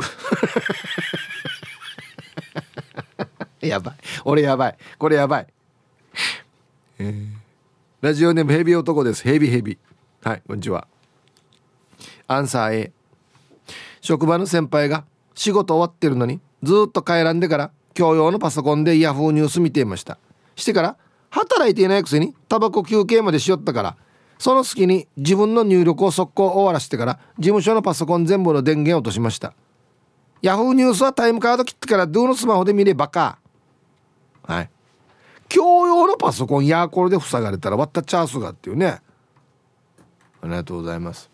[3.62, 3.96] やばい。
[4.26, 4.78] 俺やばい。
[4.98, 5.48] これやばい。
[7.00, 7.28] えー、
[8.02, 9.24] ラジオネームヘビ男です。
[9.24, 9.78] ヘビヘビ。
[10.24, 10.88] はいこんにちは。
[12.28, 12.92] アンサー A
[14.00, 15.04] 職場の先輩が
[15.36, 20.18] 仕事終わってるのにずっと帰らんでから共用のパソコンでヤフーニュース見ていました。
[20.56, 20.98] してから
[21.30, 23.98] 働いていないくせにタバコ休憩までしよったから
[24.42, 29.54] その隙に自分の入力を速攻終わらせてから事務所のパソコン全部の電源を落としました。
[30.42, 33.38] ヤフーニュースはタイムカード切ってからドゥのスマホで見ればか。
[34.42, 34.70] はい。
[35.48, 39.02] 共用のパソコンやこれで塞がれたら割ったチャンスがっていうね。
[40.42, 41.30] ありがとうございます。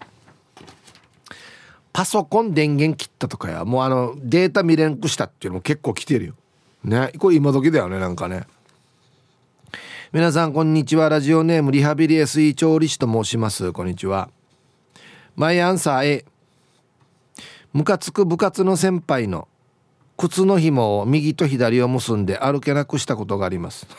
[1.94, 6.34] パソコン電源切ったとかやもうあのデータ見れんくしたっていうのも結構来てるよ。
[6.84, 7.14] ね。
[7.20, 8.48] これ今時だよねなんかね。
[10.14, 11.10] 皆さんこんにちは。
[11.10, 13.74] ラジオネームリハビリ SE 調理師と申します。
[13.74, 14.30] こんにちは。
[15.36, 16.24] マイアンサー A
[17.74, 19.50] ムカつく部活の先輩の
[20.16, 23.86] 靴の紐を右と左を結んで歩けなくしたことがあります。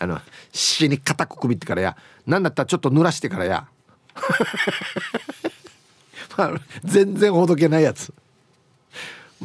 [0.00, 0.18] あの
[0.50, 1.94] 死に固く首ってからや。
[2.26, 3.68] 何だったらちょっと濡らしてからや。
[6.84, 8.14] 全然ほどけないやつ。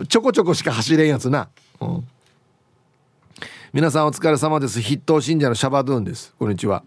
[0.07, 1.49] ちょこちょこしか走れんやつな、
[1.81, 2.07] うん、
[3.73, 4.81] 皆さんお疲れ様です。
[4.81, 6.33] 筆頭信者のシャバドゥンです。
[6.39, 6.83] こんにちは。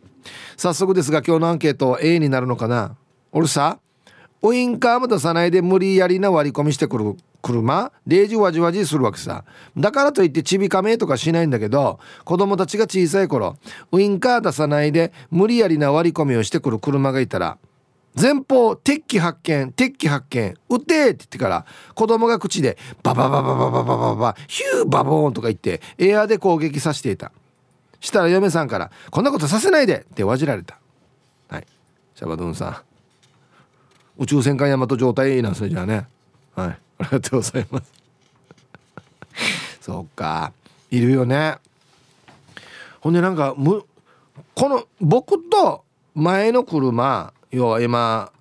[0.57, 2.97] 早速ですが今日のアンケートは A になるのかな。
[3.33, 3.79] 俺さ？
[4.41, 7.93] ウインカーも出さないで無理やりな割り込みしてくる車？
[8.07, 9.45] レージワジワジするわけさ。
[9.77, 13.59] だからといってちびかめとかしないんだけど子供たちが小さい頃
[13.93, 17.59] ウインカー出さないで無理やりな割り込みをしてくる車がいたら
[18.19, 27.33] 前方鉄器発見鉄器発見撃てって言ってから子供が口でバババババババババヒューバボーンとか言ってエアで攻撃させていた
[28.01, 30.79] したら嫁さんから「こんなことさせないで!」ってわじられた
[31.49, 31.67] はい
[32.15, 32.77] シャバドゥンさん
[34.19, 36.07] 宇宙戦艦ヤマト状態なんですねじゃあね
[36.57, 37.93] はいありがとうございます
[39.81, 40.53] そっか
[40.91, 41.57] いるよね
[43.01, 43.85] ほんでなんかむ
[44.55, 45.85] この僕と
[46.15, 48.33] 前の車要は今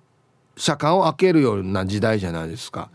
[0.56, 2.90] 車間を開けるような時代じゃないですか。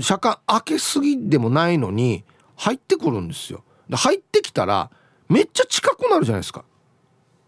[0.00, 2.24] 車間開けすぎでもないのに
[2.56, 3.62] 入ってくるんですよ。
[3.88, 4.90] で入ってきたら
[5.28, 6.64] めっちゃ近くなるじゃないですか。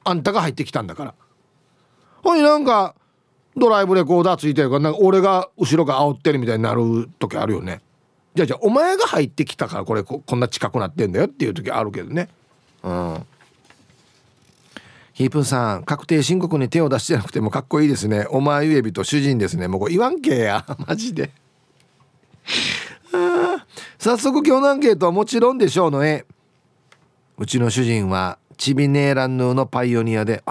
[0.04, 1.14] あんたが入ってきたんだから。
[2.22, 2.94] ほいなんか
[3.56, 7.80] ドライブレコーダーついてるからなんか俺が後ろが煽ってるみたいになる時あるよね。
[8.34, 12.28] じゃあじゃあお前が入ってきたからこれこんな近くなってんだよっていう時あるけどね。
[12.82, 13.26] うん。
[15.16, 18.26] ヒープンさん確定申告に手を出してなくてもかっこいいですね。
[18.28, 19.66] お前指と主人ですね。
[19.66, 20.66] もうこれ言わんけや。
[20.86, 21.30] マジで。
[23.98, 26.26] 早速今日のアンケートはもちろんでしょうの絵。
[27.38, 30.44] うちの主人はチビネーランヌーのパイオニアで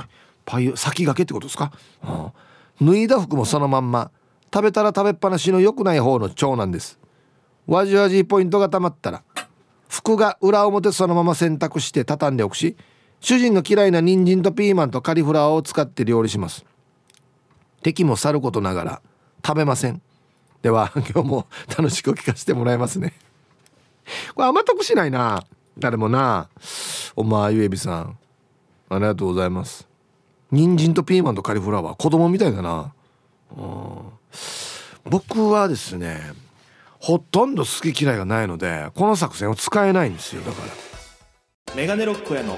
[0.46, 1.72] パイオ先駆けってことですか、
[2.80, 4.10] うん、脱いだ服もそのまんま。
[4.52, 6.98] 食べたら食べっぱなしの良くない方の長男です。
[7.68, 9.22] わじわじポイントがたまったら
[9.88, 12.76] 服が裏表そのまま洗濯して畳んでおくし
[13.20, 16.66] 主人の嫌いな人参とピーマンとカリフラワーを使って料理します。
[17.82, 19.02] 敵もさることながら
[19.46, 20.02] 食べません。
[20.62, 23.14] では 今日も楽しく聞かせてもらいますね。
[24.36, 25.44] これ甘得しないな。
[25.78, 26.50] 誰もな。
[27.16, 28.18] おまゆえびさん。
[28.90, 29.88] ありがとうございます。
[30.52, 32.94] 人参とピーマンとカリフラワー子供みたいだな。
[35.04, 36.34] 僕はですね
[37.00, 40.42] ほとんど好き嫌いがないのでこの作戦を使えないんですよ。
[40.42, 41.76] だから。
[41.76, 42.58] メガネロックへの